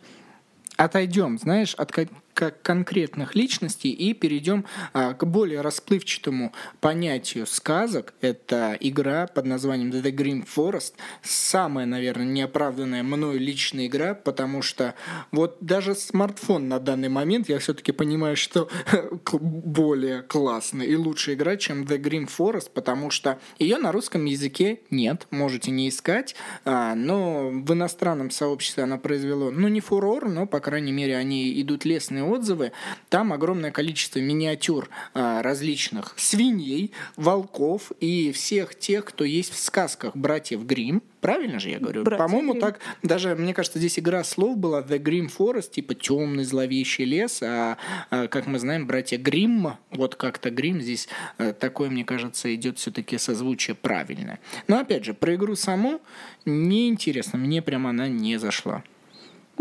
[0.76, 1.92] Отойдем, знаешь, от,
[2.34, 8.14] как конкретных личностей и перейдем а, к более расплывчатому понятию сказок.
[8.20, 10.94] Это игра под названием The Green Forest.
[11.22, 14.94] Самая, наверное, неоправданная мною личная игра, потому что
[15.30, 18.68] вот даже смартфон на данный момент, я все-таки понимаю, что
[19.32, 24.80] более классная и лучшая игра, чем The Green Forest, потому что ее на русском языке
[24.90, 30.46] нет, можете не искать, а, но в иностранном сообществе она произвела, ну не фурор, но,
[30.46, 31.84] по крайней мере, они идут
[32.22, 32.72] лестные отзывы.
[33.08, 40.16] Там огромное количество миниатюр а, различных свиней, волков и всех тех, кто есть в сказках
[40.16, 41.02] братьев Грим.
[41.20, 42.04] Правильно же я говорю?
[42.04, 47.04] По-моему, так даже, мне кажется, здесь игра слов была The Grim Forest, типа темный зловещий
[47.04, 47.76] лес, а,
[48.10, 51.08] а, как мы знаем, братья Гримм, вот как-то Грим здесь
[51.38, 54.40] э, такое, мне кажется, идет все-таки созвучие правильное.
[54.66, 56.00] Но опять же, про игру саму
[56.44, 58.82] неинтересно, мне прям она не зашла.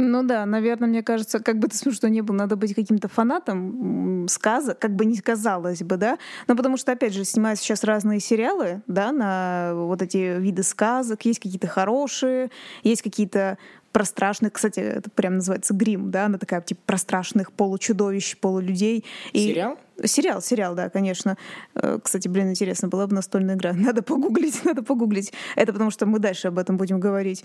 [0.03, 4.23] Ну да, наверное, мне кажется, как бы ты смешно не был, надо быть каким-то фанатом
[4.23, 6.17] м, сказок, как бы не казалось бы, да.
[6.47, 11.23] Но потому что, опять же, снимаются сейчас разные сериалы, да, на вот эти виды сказок.
[11.25, 12.49] Есть какие-то хорошие,
[12.83, 13.57] есть какие-то
[13.91, 19.05] про страшных, кстати, это прям называется грим, да, она такая типа про страшных получудовищ, полулюдей.
[19.33, 19.77] И- Сериал?
[20.05, 21.37] Сериал, сериал, да, конечно.
[21.75, 23.73] Э, Кстати, блин, интересно, была бы настольная игра.
[23.91, 25.33] Надо погуглить, надо погуглить.
[25.55, 27.43] Это потому что мы дальше об этом будем говорить.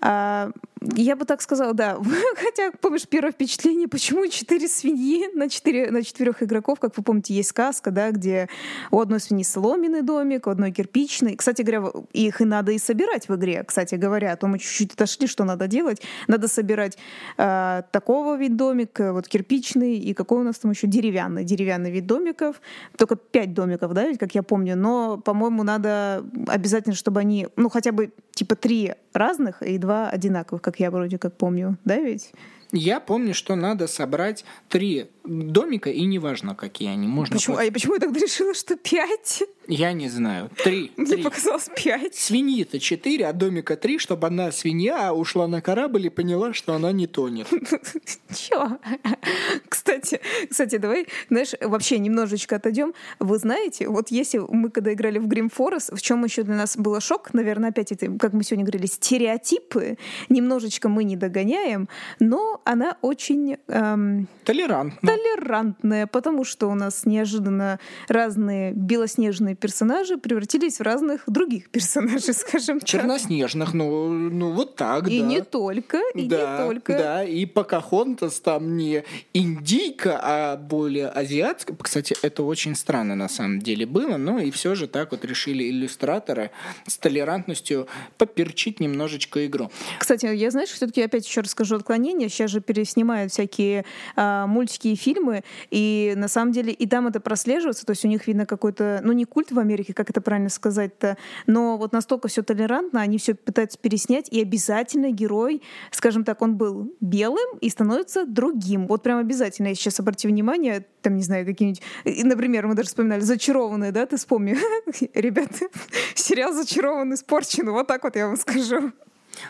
[0.00, 0.50] А,
[0.94, 1.98] я бы так сказала, да.
[2.36, 7.34] Хотя, помнишь, первое впечатление, почему четыре свиньи на, четыре, на четырех игроков, как вы помните,
[7.34, 8.48] есть сказка, да, где
[8.90, 11.36] у одной свиньи соломенный домик, у одной кирпичный.
[11.36, 13.64] Кстати говоря, их и надо и собирать в игре.
[13.64, 16.02] Кстати говоря, а то мы чуть-чуть отошли, что надо делать.
[16.28, 16.98] Надо собирать
[17.38, 21.90] э, такого вид домик, э, вот кирпичный, и какой у нас там еще деревянный, деревянный
[21.96, 22.60] вид домиков.
[22.96, 24.76] Только пять домиков, да, ведь, как я помню.
[24.76, 30.62] Но, по-моему, надо обязательно, чтобы они, ну, хотя бы типа три разных и два одинаковых,
[30.62, 32.32] как я вроде как помню, да, ведь?
[32.72, 37.06] Я помню, что надо собрать три домика, и неважно, какие они.
[37.06, 37.56] Можно Почему?
[37.56, 39.42] хоть- А почему я тогда решила, что пять?
[39.68, 40.50] Я не знаю.
[40.62, 40.92] Три.
[40.96, 41.22] Мне три.
[41.22, 42.14] показалось пять.
[42.14, 46.92] Свиньи-то четыре, а домика три, чтобы одна свинья ушла на корабль и поняла, что она
[46.92, 47.48] не тонет.
[48.34, 48.78] Чё?
[49.68, 52.94] Кстати, кстати, давай, знаешь, вообще немножечко отойдем.
[53.18, 56.76] Вы знаете, вот если мы когда играли в Grim Forest, в чем еще для нас
[56.76, 59.96] было шок, наверное, опять это, как мы сегодня говорили, стереотипы,
[60.28, 61.88] немножечко мы не догоняем,
[62.20, 65.08] но она очень эм, Толерантно.
[65.08, 72.80] толерантная, потому что у нас неожиданно разные белоснежные персонажи превратились в разных других персонажей, скажем
[72.80, 72.88] так.
[72.88, 75.26] Черноснежных, ну, ну вот так, И да.
[75.26, 76.92] не только, и да, не только.
[76.92, 79.04] Да, и Покахонтас там не
[79.34, 81.76] индийка, а более азиатская.
[81.76, 85.68] Кстати, это очень странно на самом деле было, но и все же так вот решили
[85.70, 86.50] иллюстраторы
[86.86, 87.88] с толерантностью
[88.18, 89.70] поперчить немножечко игру.
[89.98, 92.28] Кстати, я, знаешь, все-таки опять еще расскажу отклонение.
[92.28, 93.84] Сейчас же переснимают всякие
[94.14, 98.08] а, мультики и фильмы, и на самом деле и там это прослеживается, то есть у
[98.08, 101.16] них видно какой-то, ну не культ в Америке, как это правильно сказать-то,
[101.46, 106.56] но вот настолько все толерантно, они все пытаются переснять, и обязательно герой, скажем так, он
[106.56, 108.86] был белым и становится другим.
[108.86, 111.82] Вот прям обязательно, если сейчас обрати внимание, там, не знаю, какие-нибудь,
[112.24, 114.56] например, мы даже вспоминали «Зачарованные», да, ты вспомни,
[115.14, 115.68] ребята,
[116.14, 118.92] сериал «Зачарованный» испорчен, вот так вот я вам скажу.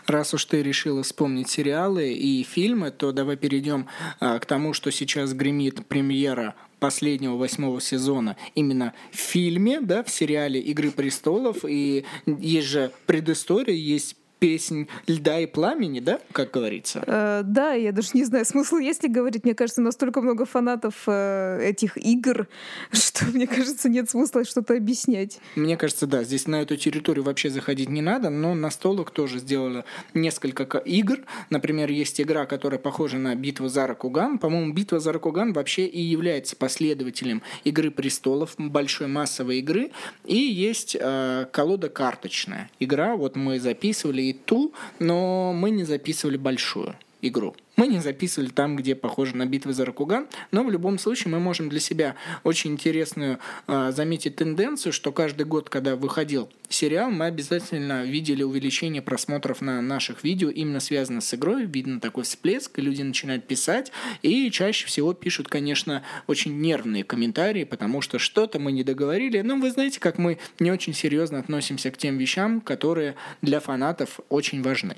[0.05, 3.87] Раз уж ты решила вспомнить сериалы и фильмы, то давай перейдем
[4.19, 10.09] а, к тому, что сейчас гремит премьера последнего восьмого сезона именно в фильме, да, в
[10.09, 11.65] сериале «Игры престолов».
[11.67, 17.03] И есть же предыстория, есть песнь «Льда и пламени», да, как говорится?
[17.05, 19.43] Э, да, я даже не знаю, смысл есть ли говорить.
[19.43, 22.47] Мне кажется, настолько много фанатов э, этих игр,
[22.91, 25.39] что, мне кажется, нет смысла что-то объяснять.
[25.55, 29.39] Мне кажется, да, здесь на эту территорию вообще заходить не надо, но на столок тоже
[29.39, 29.83] сделали
[30.13, 31.19] несколько игр.
[31.49, 34.37] Например, есть игра, которая похожа на «Битву за Ракуган».
[34.37, 39.91] По-моему, «Битва за Ракуган» вообще и является последователем «Игры престолов», большой массовой игры.
[40.25, 43.15] И есть э, колода карточная игра.
[43.15, 47.55] Вот мы записывали ту, но мы не записывали большую игру.
[47.77, 51.39] Мы не записывали там, где похоже на битвы за Ракуган, но в любом случае мы
[51.39, 57.25] можем для себя очень интересную э, заметить тенденцию, что каждый год, когда выходил сериал, мы
[57.25, 63.03] обязательно видели увеличение просмотров на наших видео, именно связано с игрой, видно такой всплеск, люди
[63.03, 63.91] начинают писать,
[64.23, 69.55] и чаще всего пишут, конечно, очень нервные комментарии, потому что что-то мы не договорили, но
[69.55, 73.13] вы знаете, как мы не очень серьезно относимся к тем вещам, которые
[73.43, 74.97] для фанатов очень важны.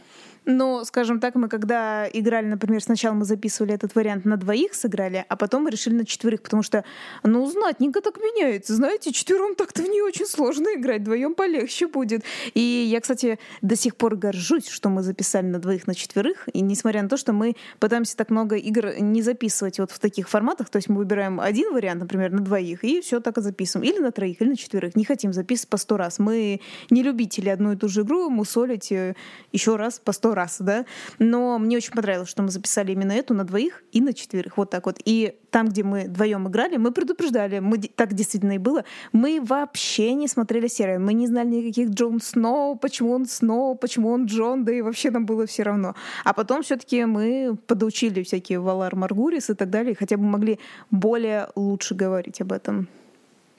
[0.50, 5.24] Но, скажем так, мы когда играли, например, сначала мы записывали этот вариант на двоих, сыграли,
[5.30, 6.84] а потом мы решили на четверых, потому что,
[7.22, 8.74] ну, знатненько так меняется.
[8.74, 12.24] Знаете, четвером так-то в нее очень сложно играть, вдвоем полегче будет.
[12.56, 16.62] И я, кстати, до сих пор горжусь, что мы записали на двоих, на четверых, и
[16.62, 20.70] несмотря на то, что мы пытаемся так много игр не записывать вот в таких форматах,
[20.70, 23.88] то есть мы выбираем один вариант, например, на двоих, и все так и записываем.
[23.88, 24.95] Или на троих, или на четверых.
[24.95, 26.18] Не хотим записывать по сто раз.
[26.18, 29.14] Мы не любители одну и ту же игру мусолить э,
[29.52, 30.86] еще раз по сто раз, да.
[31.20, 34.58] Но мне очень понравилось, что мы записали именно эту на двоих и на четверых.
[34.58, 35.00] Вот так вот.
[35.06, 40.14] И там, где мы вдвоем играли, мы предупреждали, мы, так действительно и было, мы вообще
[40.14, 44.66] не смотрели серию, мы не знали никаких Джон Сноу, почему он Сноу, почему он Джон,
[44.66, 45.96] да и вообще нам было все равно.
[46.24, 50.60] А потом все-таки мы подучили всякие Валар Маргурис и так далее, хотя бы могли
[50.92, 52.88] более лучше говорить об этом.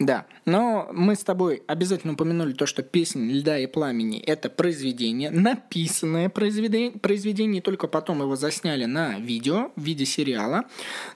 [0.00, 5.30] Да, но мы с тобой обязательно упомянули то, что песня «Льда и пламени»— это произведение,
[5.30, 10.64] написанное произведение, произведение, только потом его засняли на видео в виде сериала.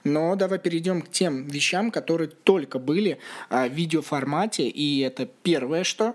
[0.03, 3.17] Но давай перейдем к тем вещам, которые только были
[3.49, 6.13] а, в видеоформате, и это первое, что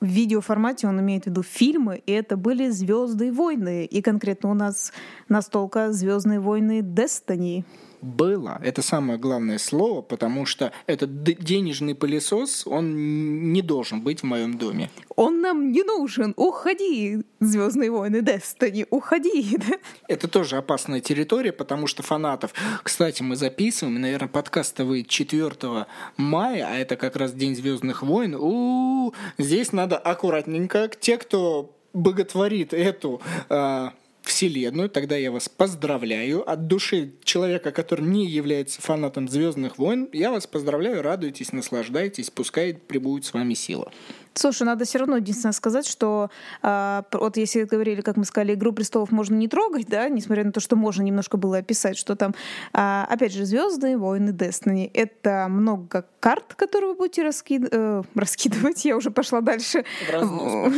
[0.00, 3.84] в видеоформате он имеет в виду фильмы, и это были Звезды войны.
[3.84, 4.92] И конкретно у нас
[5.28, 7.64] настолка Звездные войны Destiny
[8.02, 8.60] было.
[8.62, 14.58] Это самое главное слово, потому что этот денежный пылесос, он не должен быть в моем
[14.58, 14.90] доме.
[15.16, 16.34] Он нам не нужен.
[16.36, 19.58] Уходи, Звездные войны Destiny, уходи.
[20.08, 22.52] Это тоже опасная территория, потому что фанатов...
[22.82, 25.86] Кстати, мы записываем, наверное, подкаст выйдет 4
[26.16, 28.34] мая, а это как раз День Звездных войн.
[28.34, 30.90] У-у-у, здесь надо аккуратненько.
[31.00, 33.88] Те, кто боготворит эту э,
[34.22, 36.48] Вселенную, тогда я вас поздравляю.
[36.48, 42.74] От души человека, который не является фанатом Звездных войн, я вас поздравляю, радуйтесь, наслаждайтесь, пускай
[42.74, 43.92] прибудет с вами сила.
[44.34, 46.30] Слушай, надо все равно единственное сказать, что
[46.62, 50.52] э, вот если говорили, как мы сказали, «Игру престолов» можно не трогать, да, несмотря на
[50.52, 52.34] то, что можно немножко было описать, что там,
[52.72, 57.68] э, опять же, «Звезды», «Войны Destiny»— это много карт, которые вы будете раскид...
[57.70, 59.84] э, раскидывать, я уже пошла дальше.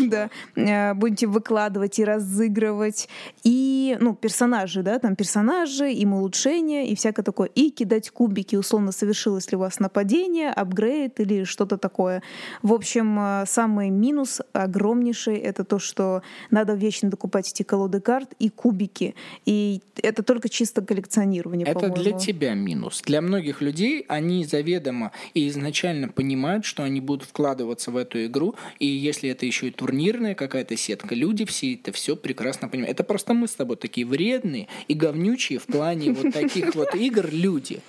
[0.08, 0.30] Да.
[0.56, 3.08] Э, будете выкладывать и разыгрывать.
[3.42, 7.48] И, ну, персонажи, да, там персонажи, им улучшения и всякое такое.
[7.48, 12.22] И кидать кубики, условно, совершилось ли у вас нападение, апгрейд или что-то такое.
[12.62, 18.34] В общем, э, самый минус огромнейший— это то, что надо вечно докупать эти колоды карт
[18.38, 19.14] и кубики.
[19.46, 23.02] И это только чисто коллекционирование, Это для тебя минус.
[23.02, 28.54] Для многих людей они заведомо и изначально понимают, что они будут вкладываться в эту игру,
[28.78, 32.94] и если это еще и турнирная какая-то сетка, люди все это все прекрасно понимают.
[32.94, 37.28] Это просто мы с тобой такие вредные и говнючие в плане вот таких вот игр
[37.30, 37.80] люди.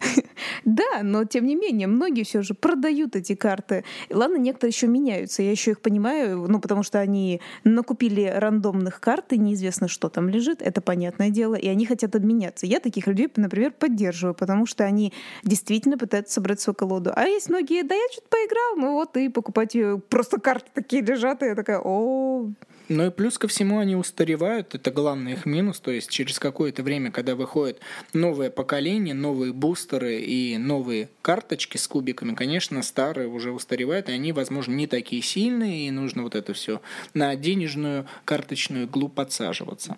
[0.64, 3.84] Да, но тем не менее, многие все же продают эти карты.
[4.10, 5.42] Ладно, некоторые еще меняются.
[5.42, 10.28] Я еще их понимаю, ну, потому что они накупили рандомных карт, и неизвестно, что там
[10.28, 12.66] лежит, это понятное дело, и они хотят обменяться.
[12.66, 17.12] Я таких людей, например, поддерживаю, потому что они действительно пытаются собрать свою колоду.
[17.14, 20.00] А есть многие, да я что-то поиграл, ну вот, и покупать ее.
[20.08, 22.50] Просто карты такие лежат, и я такая, о,
[22.88, 26.82] ну и плюс ко всему они устаревают, это главный их минус, то есть через какое-то
[26.82, 27.80] время, когда выходит
[28.12, 34.32] новое поколение, новые бустеры и новые карточки с кубиками, конечно, старые уже устаревают, и они,
[34.32, 36.80] возможно, не такие сильные, и нужно вот это все
[37.14, 39.96] на денежную карточную иглу подсаживаться.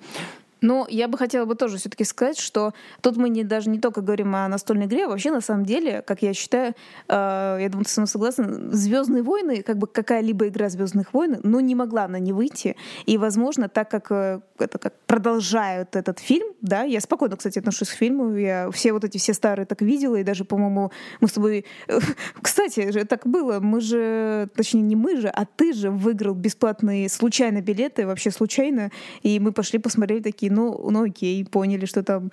[0.60, 4.00] Но я бы хотела бы тоже все-таки сказать, что тут мы не, даже не только
[4.00, 6.74] говорим о настольной игре, а вообще на самом деле, как я считаю,
[7.08, 11.38] э, я думаю, ты со мной согласна, Звездные войны, как бы какая-либо игра Звездных войн,
[11.42, 12.76] ну, не могла она не выйти.
[13.06, 17.90] И, возможно, так как э, это как продолжают этот фильм, да, я спокойно, кстати, отношусь
[17.90, 20.90] к фильму, я все вот эти все старые так видела, и даже, по-моему,
[21.20, 21.64] мы с тобой...
[22.42, 27.08] Кстати, же так было, мы же, точнее, не мы же, а ты же выиграл бесплатные
[27.08, 28.90] случайно билеты, вообще случайно,
[29.22, 32.30] и мы пошли посмотрели такие ну, ну окей, поняли, что там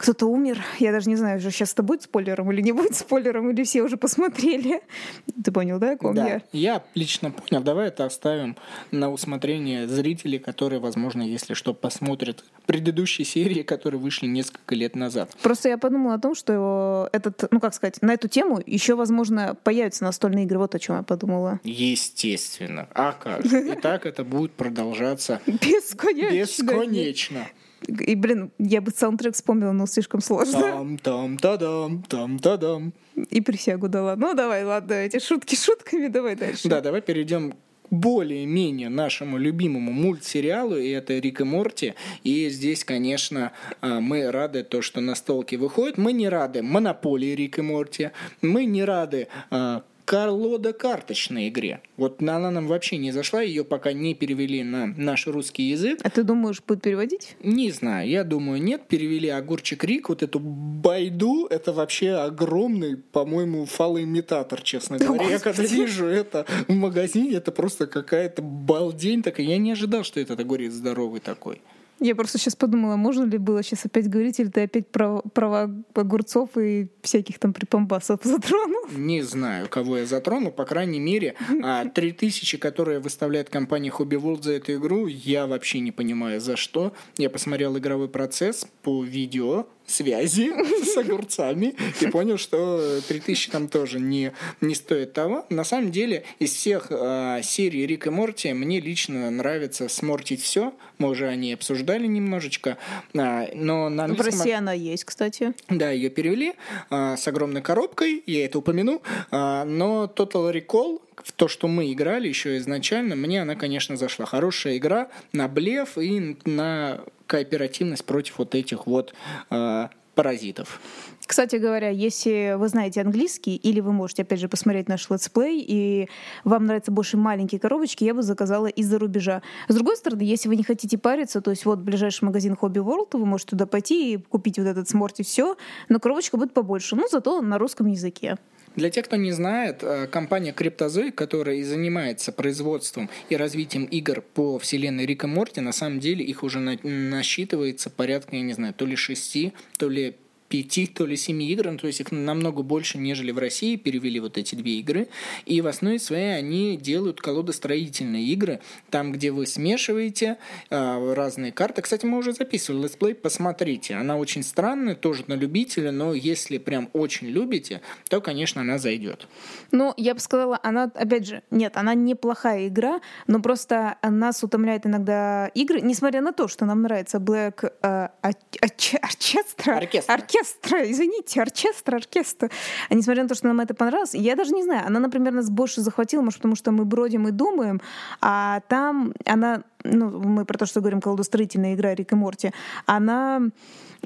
[0.00, 0.64] кто-то умер.
[0.78, 3.82] Я даже не знаю, уже сейчас это будет спойлером или не будет спойлером, или все
[3.82, 4.80] уже посмотрели.
[5.44, 6.42] Ты понял, да, о ком да, я?
[6.52, 7.62] Я лично понял.
[7.62, 8.56] Давай это оставим
[8.90, 15.36] на усмотрение зрителей, которые, возможно, если что, посмотрят предыдущие серии, которые вышли несколько лет назад.
[15.42, 19.54] Просто я подумала о том, что этот, ну как сказать, на эту тему еще, возможно,
[19.64, 20.58] появятся настольные игры.
[20.58, 21.60] Вот о чем я подумала.
[21.62, 22.88] Естественно.
[22.94, 23.44] А как?
[23.52, 26.64] И так это будет продолжаться бесконечно.
[26.64, 27.39] Бесконечно.
[27.86, 30.60] И, блин, я бы саундтрек вспомнила, но слишком сложно.
[30.60, 32.92] Там, там, та дам, там, та дам.
[33.30, 34.16] И присягу дала.
[34.16, 36.68] Ну, давай, ладно, эти шутки шутками, давай дальше.
[36.68, 37.54] Да, давай перейдем
[37.90, 41.94] более-менее нашему любимому мультсериалу, и это Рик и Морти.
[42.22, 45.98] И здесь, конечно, а, мы рады то, что настолки выходят.
[45.98, 48.10] Мы не рады монополии Рик и Морти.
[48.42, 51.82] Мы не рады а, колода карточной игре.
[51.96, 56.00] Вот она нам вообще не зашла, ее пока не перевели на наш русский язык.
[56.02, 57.36] А ты думаешь, будет переводить?
[57.44, 58.88] Не знаю, я думаю, нет.
[58.88, 65.28] Перевели огурчик Рик, вот эту байду, это вообще огромный, по-моему, фалоимитатор, честно говоря.
[65.28, 69.46] Я когда вижу это в магазине, это просто какая-то балдень такая.
[69.46, 71.62] Я не ожидал, что этот огурец здоровый такой.
[72.00, 75.70] Я просто сейчас подумала, можно ли было сейчас опять говорить, или ты опять про права
[75.94, 78.86] огурцов и всяких там припомбасов затронул?
[78.96, 80.50] Не знаю, кого я затронул.
[80.50, 85.80] По крайней мере, а, 3000, которые выставляет компания Hobby World за эту игру, я вообще
[85.80, 86.94] не понимаю, за что.
[87.18, 90.52] Я посмотрел игровой процесс по видео, связи
[90.84, 95.46] с огурцами и понял, что 3000 там тоже не, не стоит того.
[95.50, 100.72] На самом деле, из всех э, серий Рик и Морти мне лично нравится смортить все.
[100.98, 102.76] Мы уже о ней обсуждали немножечко.
[103.16, 105.54] А, но на В России она есть, кстати.
[105.68, 106.54] Да, ее перевели
[106.90, 109.02] а, с огромной коробкой, я это упомяну.
[109.30, 114.26] А, но Total Recall, в то, что мы играли еще изначально, мне она, конечно, зашла.
[114.26, 119.14] Хорошая игра на блеф и на кооперативность против вот этих вот
[119.50, 120.80] э, паразитов.
[121.26, 125.64] Кстати говоря, если вы знаете английский, или вы можете, опять же, посмотреть наш let's play,
[125.64, 126.08] и
[126.42, 129.40] вам нравятся больше маленькие коробочки, я бы заказала из-за рубежа.
[129.68, 133.16] С другой стороны, если вы не хотите париться, то есть вот ближайший магазин Hobby World,
[133.16, 135.56] вы можете туда пойти и купить вот этот сморт и все,
[135.88, 138.36] но коробочка будет побольше, но зато на русском языке.
[138.80, 144.22] Для тех, кто не знает, э, компания Cryptozoic, которая и занимается производством и развитием игр
[144.22, 148.86] по вселенной Рика Морти, на самом деле их уже насчитывается порядка, я не знаю, то
[148.86, 150.16] ли шести, то ли
[150.50, 154.18] пяти, то ли семи игр, ну, то есть их намного больше, нежели в России, перевели
[154.18, 155.08] вот эти две игры.
[155.46, 160.38] И в основе своей они делают колодостроительные игры, там, где вы смешиваете
[160.68, 161.82] э, разные карты.
[161.82, 163.94] Кстати, мы уже записывали let's play, посмотрите.
[163.94, 169.28] Она очень странная, тоже на любителя, но если прям очень любите, то, конечно, она зайдет.
[169.70, 174.84] Ну, я бы сказала, она, опять же, нет, она неплохая игра, но просто нас утомляет
[174.84, 179.74] иногда игры, несмотря на то, что нам нравится Black э, Orchestra.
[179.74, 182.50] Оркестр оркестра, извините, оркестр, оркестр.
[182.88, 185.50] А несмотря на то, что нам это понравилось, я даже не знаю, она, например, нас
[185.50, 187.80] больше захватила, может, потому что мы бродим и думаем,
[188.20, 192.52] а там она, ну, мы про то, что говорим, колдостроительная игра Рик и Морти,
[192.86, 193.42] она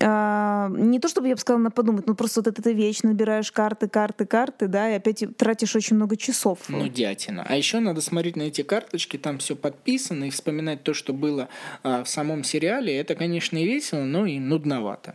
[0.00, 3.52] а, не то чтобы я бы сказала на подумать, но просто вот ты вечно набираешь
[3.52, 6.60] карты, карты, карты, да, и опять тратишь очень много часов.
[6.68, 7.44] Ну, дятина.
[7.48, 11.48] А еще надо смотреть на эти карточки, там все подписано, и вспоминать то, что было
[11.82, 12.96] а, в самом сериале.
[12.96, 15.14] Это, конечно, и весело, но и нудновато.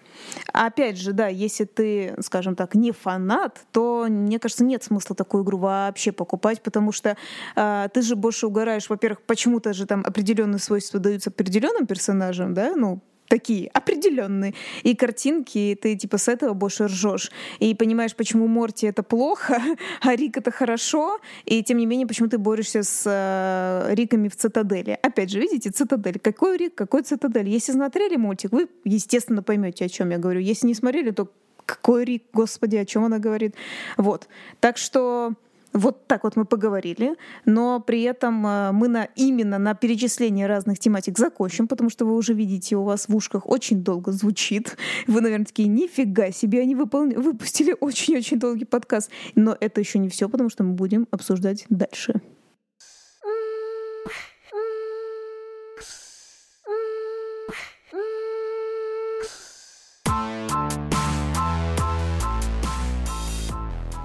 [0.54, 5.44] Опять же, да, если ты, скажем так, не фанат, то, мне кажется, нет смысла такую
[5.44, 7.18] игру вообще покупать, потому что
[7.56, 12.76] а, ты же больше угораешь, во-первых, почему-то же там определенные свойства даются определенным персонажам, да,
[12.76, 14.54] ну, такие определенные.
[14.84, 17.32] И картинки, ты типа с этого больше ржешь.
[17.60, 19.62] И понимаешь, почему Морти это плохо,
[20.02, 21.20] а Рик это хорошо.
[21.46, 24.98] И тем не менее, почему ты борешься с э, Риками в цитадели.
[25.02, 26.20] Опять же, видите, цитадель.
[26.20, 27.48] Какой Рик, какой цитадель?
[27.48, 30.42] Если смотрели мультик, вы, естественно, поймете, о чем я говорю.
[30.42, 31.30] Если не смотрели, то
[31.66, 33.54] какой Рик, господи, о чем она говорит.
[33.98, 34.28] Вот.
[34.60, 35.36] Так что
[35.74, 37.16] вот так вот мы поговорили,
[37.46, 42.16] но при этом э, мы на, именно на перечислении разных тематик закончим, потому что вы
[42.16, 44.78] уже видите, у вас в ушках очень долго звучит.
[45.08, 47.08] Вы, наверное, такие, нифига себе, они выпол...
[47.10, 49.12] выпустили очень-очень долгий подкаст.
[49.36, 52.22] Но это еще не все, потому что мы будем обсуждать дальше.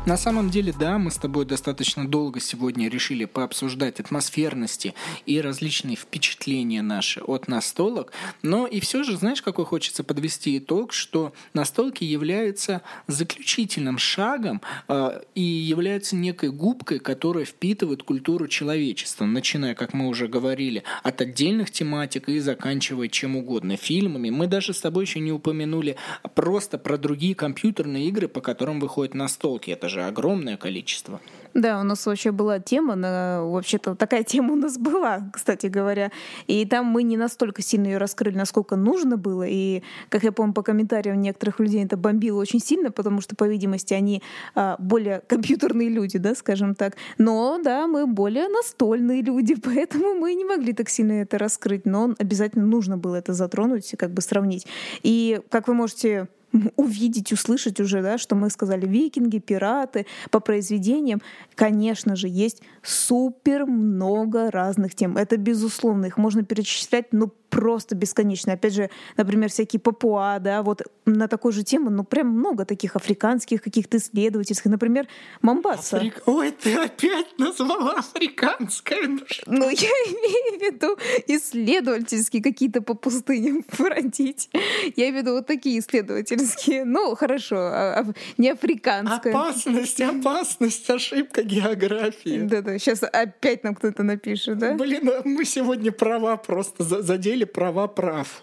[0.07, 4.93] На самом деле, да, мы с тобой достаточно долго сегодня решили пообсуждать атмосферности
[5.25, 10.93] и различные впечатления наши от настолок, но и все же, знаешь, какой хочется подвести итог,
[10.93, 19.75] что настолки являются заключительным шагом э, и являются некой губкой, которая впитывает культуру человечества, начиная,
[19.75, 24.29] как мы уже говорили, от отдельных тематик и заканчивая чем угодно, фильмами.
[24.29, 25.97] Мы даже с тобой еще не упомянули
[26.35, 29.71] просто про другие компьютерные игры, по которым выходят настолки.
[29.71, 31.21] Это же огромное количество.
[31.55, 36.11] Да, у нас вообще была тема, на, вообще-то такая тема у нас была, кстати говоря,
[36.49, 40.53] и там мы не настолько сильно ее раскрыли, насколько нужно было, и, как я помню
[40.53, 44.21] по комментариям некоторых людей, это бомбило очень сильно, потому что, по видимости, они
[44.57, 50.35] а, более компьютерные люди, да, скажем так, но, да, мы более настольные люди, поэтому мы
[50.35, 54.67] не могли так сильно это раскрыть, но обязательно нужно было это затронуть, как бы сравнить.
[55.05, 56.29] И, как вы можете
[56.77, 61.21] увидеть, услышать уже, да, что мы сказали, викинги, пираты, по произведениям,
[61.55, 65.17] конечно же, есть супер много разных тем.
[65.17, 68.53] Это безусловно, их можно перечислять, ну, просто бесконечно.
[68.53, 72.97] Опять же, например, всякие папуа, да, вот на такую же тему, ну, прям много таких
[72.97, 74.67] африканских каких-то исследовательских.
[74.67, 75.07] Например,
[75.41, 75.99] Мамбаса.
[75.99, 76.23] Африк...
[76.27, 79.07] Ой, ты опять назвала африканское.
[79.47, 80.97] Ну, я имею в виду
[81.29, 84.51] исследовательские какие-то по пустыням бродить.
[84.97, 86.85] Я имею в виду вот такие исследовательские.
[86.85, 88.05] Ну, хорошо, а, а,
[88.37, 89.33] не африканское.
[89.33, 92.41] Опасность, опасность, ошибка географии.
[92.43, 94.75] Да-да, сейчас опять нам кто-то напишет, да?
[94.75, 98.43] Блин, а мы сегодня права просто задели права прав.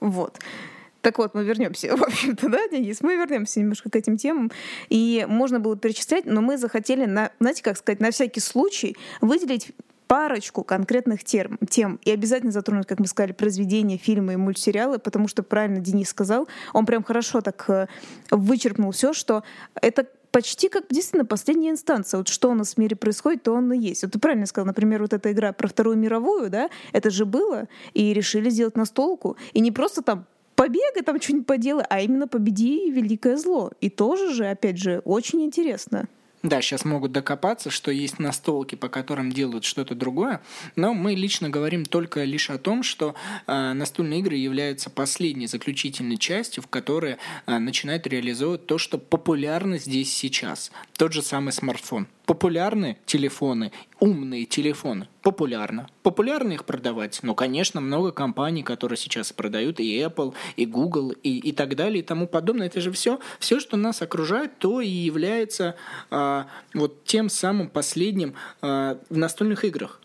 [0.00, 0.38] Вот.
[1.02, 4.50] Так вот, мы вернемся, в общем-то, да, Денис, мы вернемся немножко к этим темам.
[4.88, 9.72] И можно было перечислять, но мы захотели, на, знаете, как сказать, на всякий случай выделить
[10.06, 15.26] парочку конкретных терм, тем и обязательно затронуть, как мы сказали, произведения, фильмы и мультсериалы, потому
[15.26, 17.86] что правильно Денис сказал, он прям хорошо так э,
[18.30, 19.42] вычеркнул все, что
[19.80, 22.18] это почти как действительно последняя инстанция.
[22.18, 24.02] Вот что у нас в мире происходит, то он и есть.
[24.02, 27.68] Вот ты правильно сказал, например, вот эта игра про Вторую мировую, да, это же было,
[27.94, 29.36] и решили сделать настолку.
[29.52, 30.26] И не просто там
[30.56, 33.70] побегай там что-нибудь поделай, а именно победи великое зло.
[33.80, 36.08] И тоже же, опять же, очень интересно.
[36.42, 40.40] Да, сейчас могут докопаться, что есть настолки, по которым делают что-то другое,
[40.74, 43.14] но мы лично говорим только лишь о том, что
[43.46, 49.78] э, настольные игры являются последней заключительной частью, в которой э, начинают реализовывать то, что популярно
[49.78, 50.72] здесь сейчас.
[50.96, 52.08] Тот же самый смартфон.
[52.26, 55.08] Популярны телефоны, умные телефоны.
[55.22, 55.88] Популярно.
[56.02, 57.20] Популярно их продавать.
[57.22, 62.00] Но, конечно, много компаний, которые сейчас продают и Apple, и Google, и, и так далее,
[62.00, 62.66] и тому подобное.
[62.66, 65.76] Это же все, все, что нас окружает, то и является
[66.10, 70.01] а, вот тем самым последним а, в настольных играх.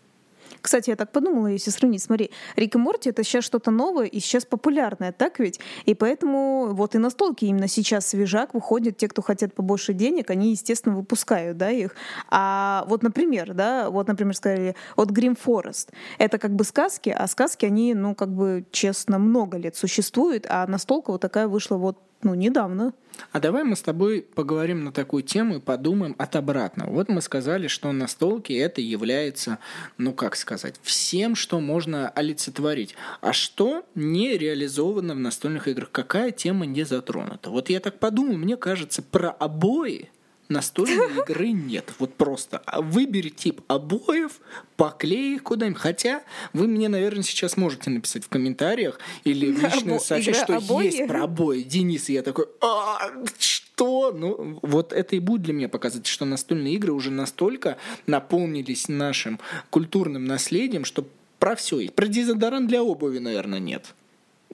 [0.60, 4.20] Кстати, я так подумала, если сравнить, смотри, Рик и Морти— это сейчас что-то новое и
[4.20, 5.60] сейчас популярное, так ведь?
[5.86, 10.50] И поэтому вот и настолки именно сейчас свежак выходит, те, кто хотят побольше денег, они,
[10.50, 11.94] естественно, выпускают, да, их.
[12.28, 17.26] А вот, например, да, вот, например, сказали, вот Grim Forest— это как бы сказки, а
[17.26, 22.07] сказки, они, ну, как бы, честно, много лет существуют, а настолка вот такая вышла вот
[22.22, 22.92] ну, недавно.
[23.32, 26.90] А давай мы с тобой поговорим на такую тему и подумаем от обратного.
[26.90, 29.58] Вот мы сказали, что настолки это является,
[29.98, 32.94] ну как сказать, всем, что можно олицетворить.
[33.20, 35.90] А что не реализовано в настольных играх?
[35.90, 37.50] Какая тема не затронута?
[37.50, 40.10] Вот я так подумал, мне кажется, про обои
[40.48, 41.92] настольной игры нет.
[41.98, 44.40] Вот просто а выбери тип обоев,
[44.76, 45.80] поклей их куда-нибудь.
[45.80, 46.22] Хотя
[46.52, 50.86] вы мне, наверное, сейчас можете написать в комментариях или в личное сообщение, что обои?
[50.86, 51.62] есть про обои.
[51.62, 54.12] Денис, и я такой, а, что?
[54.12, 59.38] Ну, вот это и будет для меня показать, что настольные игры уже настолько наполнились нашим
[59.70, 61.06] культурным наследием, что
[61.38, 61.94] про все есть.
[61.94, 63.94] Про дезодорант для обуви, наверное, нет.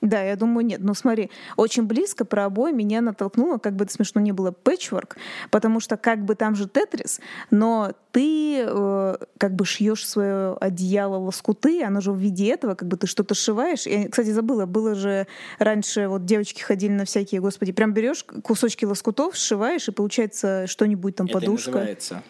[0.05, 0.81] Да, я думаю, нет.
[0.83, 5.17] Но смотри, очень близко про обои меня натолкнуло, как бы это смешно не было, пэтчворк,
[5.51, 11.17] потому что как бы там же тетрис, но ты э, как бы шьешь свое одеяло
[11.17, 13.87] лоскуты, оно же в виде этого, как бы ты что-то сшиваешь.
[13.87, 15.27] Я, кстати, забыла, было же
[15.59, 21.17] раньше, вот девочки ходили на всякие, господи, прям берешь кусочки лоскутов, сшиваешь, и получается что-нибудь
[21.17, 21.71] там, это подушка.
[21.71, 22.23] называется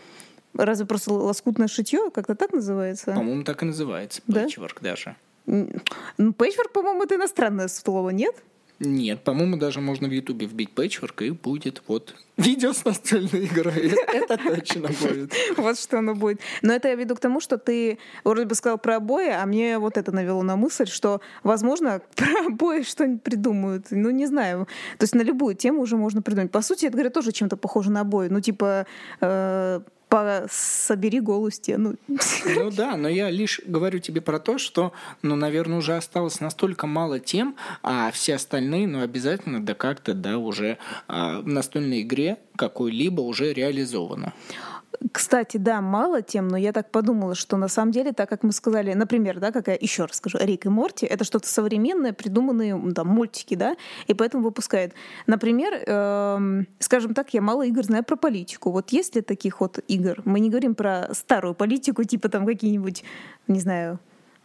[0.56, 2.10] Разве просто лоскутное шитье?
[2.14, 3.12] Как-то так называется?
[3.12, 4.22] По-моему, так и называется.
[4.22, 4.90] Пэтчворк да?
[4.90, 5.16] даже.
[5.46, 8.34] Ну, пэтчворк, по-моему, это иностранное слово, нет?
[8.80, 13.94] Нет, по-моему, даже можно в Ютубе вбить пэтчворк, и будет вот видео с настольной игрой.
[14.12, 15.32] Это точно будет.
[15.56, 16.40] Вот что оно будет.
[16.62, 19.78] Но это я веду к тому, что ты вроде бы сказал про обои, а мне
[19.78, 23.86] вот это навело на мысль, что, возможно, про обои что-нибудь придумают.
[23.90, 24.66] Ну, не знаю.
[24.98, 26.50] То есть на любую тему уже можно придумать.
[26.50, 28.28] По сути, это, говорю, тоже чем-то похоже на обои.
[28.28, 28.86] Ну, типа
[30.16, 31.96] э, собери голую стену.
[32.44, 34.92] Ну да, но я лишь говорю тебе про то, что,
[35.22, 40.38] ну, наверное, уже осталось настолько мало тем, а все остальные, ну, обязательно, да как-то, да,
[40.38, 44.32] уже а, в настольной игре какой-либо уже реализовано.
[45.12, 48.52] Кстати, да, мало тем, но я так подумала, что на самом деле, так как мы
[48.52, 52.92] сказали, например, да, как я еще раз скажу, Рик и Морти, это что-то современное, придуманные
[52.92, 53.76] там мультики, да,
[54.06, 54.92] и поэтому выпускают.
[55.26, 58.70] Например, эм, скажем так, я мало игр знаю про политику.
[58.70, 60.20] Вот есть ли таких вот игр?
[60.24, 63.04] Мы не говорим про старую политику, типа там какие-нибудь,
[63.48, 63.98] не знаю,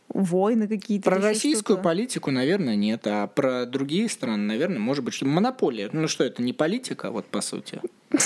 [0.10, 1.10] войны какие-то.
[1.10, 1.84] Про российскую что-то.
[1.84, 5.89] политику, наверное, нет, а про другие страны, наверное, может быть, что монополия.
[5.91, 7.82] Ну что, это не политика, вот по сути.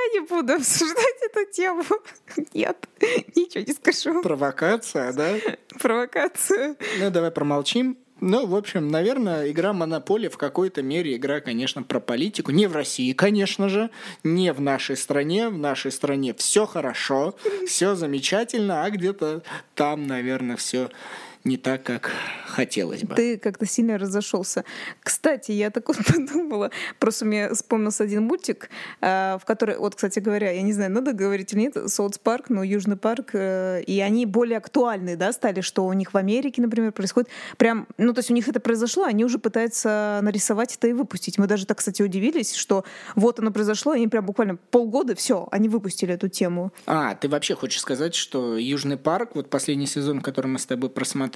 [0.00, 1.84] Я не буду обсуждать эту тему.
[2.54, 2.88] Нет,
[3.34, 4.22] ничего не скажу.
[4.22, 5.34] Провокация, да?
[5.78, 6.76] Провокация.
[6.98, 7.96] Ну, давай промолчим.
[8.20, 12.52] Ну, в общем, наверное, игра Монополия в какой-то мере игра, конечно, про политику.
[12.52, 13.90] Не в России, конечно же,
[14.22, 15.48] не в нашей стране.
[15.48, 17.34] В нашей стране все хорошо,
[17.66, 19.42] все замечательно, а где-то
[19.74, 20.90] там, наверное, все
[21.44, 22.12] не так, как
[22.46, 23.14] хотелось бы.
[23.14, 24.64] Ты как-то сильно разошелся.
[25.02, 28.68] Кстати, я так вот подумала, просто мне вспомнился один мультик,
[29.00, 32.50] а, в который, вот, кстати говоря, я не знаю, надо говорить или нет, Соутс Парк,
[32.50, 36.60] но Южный парк, э, и они более актуальны, да, стали, что у них в Америке,
[36.60, 40.88] например, происходит прям, ну, то есть у них это произошло, они уже пытаются нарисовать это
[40.88, 41.38] и выпустить.
[41.38, 42.84] Мы даже так, кстати, удивились, что
[43.14, 46.72] вот оно произошло, они прям буквально полгода, все, они выпустили эту тему.
[46.86, 50.90] А, ты вообще хочешь сказать, что Южный парк, вот последний сезон, который мы с тобой
[50.90, 51.29] просмотрели,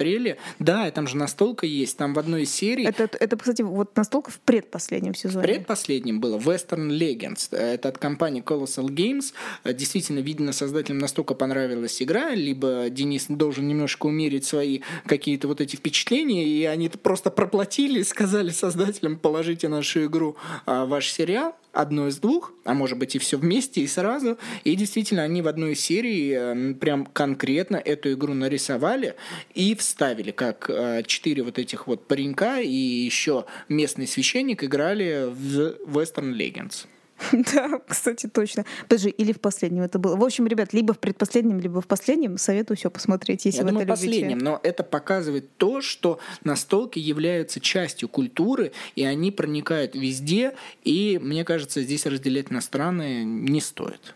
[0.59, 2.85] да, там же настолка есть, там в одной из серий...
[2.85, 5.45] Это, это кстати, вот настолка в предпоследнем сезоне.
[5.45, 7.55] В предпоследнем было Western Legends.
[7.55, 9.33] Это от компании Colossal Games.
[9.63, 15.75] Действительно, видно, создателям настолько понравилась игра, либо Денис должен немножко умерить свои какие-то вот эти
[15.75, 20.35] впечатления, и они просто проплатили и сказали создателям, положите нашу игру
[20.65, 24.37] а, ваш сериал, одно из двух, а может быть и все вместе и сразу.
[24.63, 29.15] И действительно, они в одной серии прям конкретно эту игру нарисовали
[29.53, 35.75] и вставили, как э, четыре вот этих вот паренька и еще местный священник играли в
[35.87, 36.87] Western Legends.
[37.31, 38.65] Да, кстати, точно.
[38.83, 40.15] Подожди, или в последнем это было.
[40.15, 43.69] В общем, ребят, либо в предпоследнем, либо в последнем советую все посмотреть, если Я вы
[43.69, 44.45] думаю, это последнем, любите.
[44.45, 51.43] но это показывает то, что настолки являются частью культуры, и они проникают везде, и мне
[51.43, 54.15] кажется, здесь разделять на страны не стоит.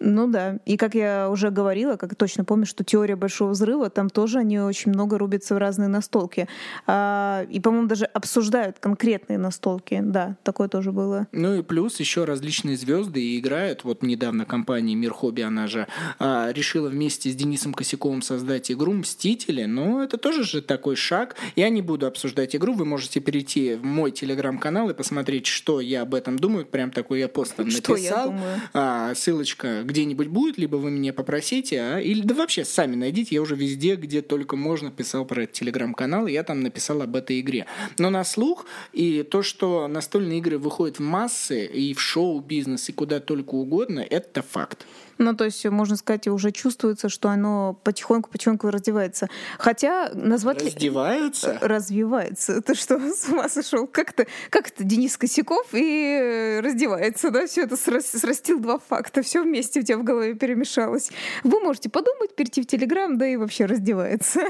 [0.00, 0.58] Ну да.
[0.64, 4.58] И как я уже говорила, как точно помню, что теория большого взрыва, там тоже они
[4.58, 6.48] очень много рубятся в разные настолки.
[6.86, 10.00] А, и, по-моему, даже обсуждают конкретные настолки.
[10.02, 11.26] Да, такое тоже было.
[11.32, 13.84] Ну и плюс еще различные звезды играют.
[13.84, 15.86] Вот недавно компания Мир Хобби, она же
[16.18, 19.64] а, решила вместе с Денисом Косяковым создать игру Мстители.
[19.64, 21.36] Но это тоже же такой шаг.
[21.56, 22.72] Я не буду обсуждать игру.
[22.72, 26.64] Вы можете перейти в мой телеграм-канал и посмотреть, что я об этом думаю.
[26.64, 28.30] Прям такой я пост там Что я написал.
[28.30, 28.60] думаю?
[28.72, 33.42] А, ссылочка где-нибудь будет, либо вы меня попросите, а, или да вообще сами найдите, я
[33.42, 37.66] уже везде, где только можно, писал про этот телеграм-канал, я там написал об этой игре.
[37.98, 42.92] Но на слух, и то, что настольные игры выходят в массы, и в шоу-бизнес, и
[42.92, 44.86] куда только угодно, это факт.
[45.20, 49.28] Ну, то есть, можно сказать, уже чувствуется, что оно потихоньку-потихоньку раздевается.
[49.58, 50.64] Хотя назвать...
[50.64, 51.58] Раздеваются?
[51.60, 52.62] Развивается.
[52.62, 53.86] Ты что, с ума сошел?
[53.86, 57.46] Как это, как это Денис Косяков и э, раздевается, да?
[57.46, 61.10] Все это срас- срастил два факта, все вместе у тебя в голове перемешалось.
[61.44, 64.40] Вы можете подумать, перейти в Телеграм, да и вообще раздевается.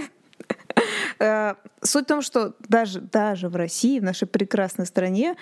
[1.19, 5.37] Э, Суть в том, что даже, даже в России, в нашей прекрасной стране,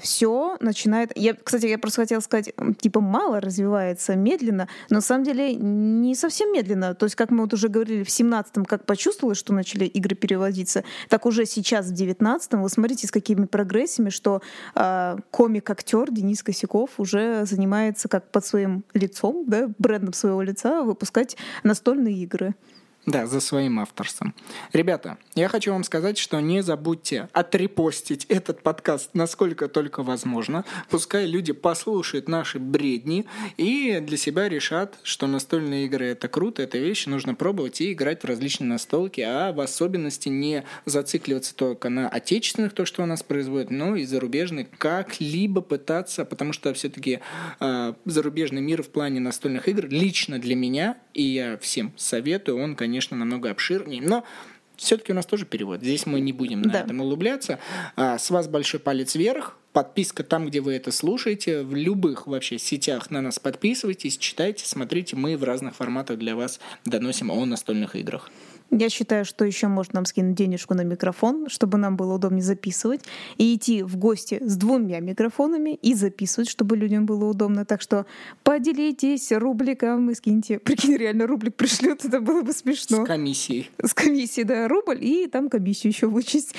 [0.00, 1.12] все начинает...
[1.14, 6.14] Я, кстати, я просто хотела сказать, типа, мало развивается, медленно, но на самом деле не
[6.14, 6.94] совсем медленно.
[6.94, 10.84] То есть, как мы вот уже говорили, в 17-м как почувствовалось, что начали игры переводиться,
[11.10, 14.40] так уже сейчас, в 19-м, вы смотрите, с какими прогрессиями, что
[14.74, 21.36] э, комик-актер Денис Косяков уже занимается как под своим лицом, да, брендом своего лица выпускать
[21.62, 22.54] настольные игры.
[23.06, 24.34] Да, за своим авторством.
[24.74, 30.66] Ребята, я хочу вам сказать, что не забудьте отрепостить этот подкаст насколько только возможно.
[30.90, 33.24] Пускай люди послушают наши бредни
[33.56, 38.24] и для себя решат, что настольные игры это круто, это вещь, нужно пробовать и играть
[38.24, 43.22] в различные настолки, а в особенности не зацикливаться только на отечественных, то, что у нас
[43.22, 47.20] производят, но и зарубежных, как-либо пытаться, потому что все-таки
[48.04, 52.97] зарубежный мир в плане настольных игр лично для меня, и я всем советую, он, конечно,
[53.16, 54.24] намного обширнее, но
[54.76, 55.80] все-таки у нас тоже перевод.
[55.80, 56.80] Здесь мы не будем на Да.
[56.80, 57.58] этом углубляться.
[57.96, 59.56] А, с вас большой палец вверх.
[59.72, 61.62] Подписка там, где вы это слушаете.
[61.62, 65.16] В любых вообще сетях на нас подписывайтесь, читайте, смотрите.
[65.16, 68.30] Мы в разных форматах для вас доносим о настольных играх.
[68.70, 73.00] Я считаю, что еще можно нам скинуть денежку на микрофон, чтобы нам было удобнее записывать,
[73.38, 77.64] и идти в гости с двумя микрофонами и записывать, чтобы людям было удобно.
[77.64, 78.04] Так что
[78.44, 80.58] поделитесь рубликом и скиньте.
[80.64, 83.04] Прикинь, реально рублик пришлют, это было бы С смешно.
[83.04, 83.70] комиссией.
[83.82, 86.54] С комиссией, да, рубль, и там комиссию еще вычесть.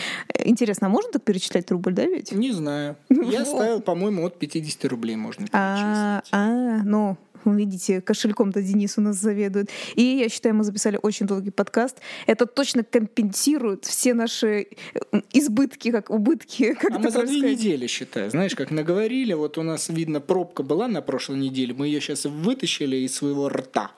[0.45, 2.31] Интересно, а можно так перечислять рубль, да, ведь?
[2.31, 2.95] Не знаю.
[3.09, 6.29] Я ставил, по-моему, от 50 рублей можно А, перечислить.
[6.33, 9.69] а, ну, видите, кошельком-то Денис у нас заведует.
[9.95, 11.97] И я считаю, мы записали очень долгий подкаст.
[12.27, 16.73] Это точно компенсирует все наши э, избытки, как убытки.
[16.79, 17.51] Как А мы за две сказать?
[17.59, 18.29] недели, считаю.
[18.31, 22.25] Знаешь, как наговорили, вот у нас, видно, пробка была на прошлой неделе, мы ее сейчас
[22.25, 23.91] вытащили из своего рта.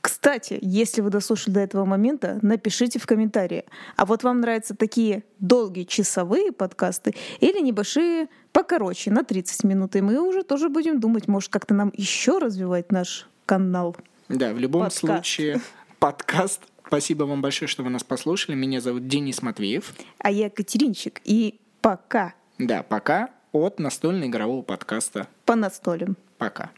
[0.00, 3.64] Кстати, если вы дослушали до этого момента, напишите в комментарии.
[3.96, 9.96] А вот вам нравятся такие долгие часовые подкасты или небольшие покороче, на 30 минут.
[9.96, 13.96] И мы уже тоже будем думать, может, как-то нам еще развивать наш канал.
[14.28, 14.98] Да, в любом Подкаст.
[15.00, 15.60] случае,
[15.98, 16.62] подкаст.
[16.86, 18.56] Спасибо вам большое, что вы нас послушали.
[18.56, 19.92] Меня зовут Денис Матвеев.
[20.18, 21.20] А я Катеринчик.
[21.24, 25.28] И пока Да, пока от настольно-игрового подкаста.
[25.44, 26.16] по настолям.
[26.38, 26.70] Пока.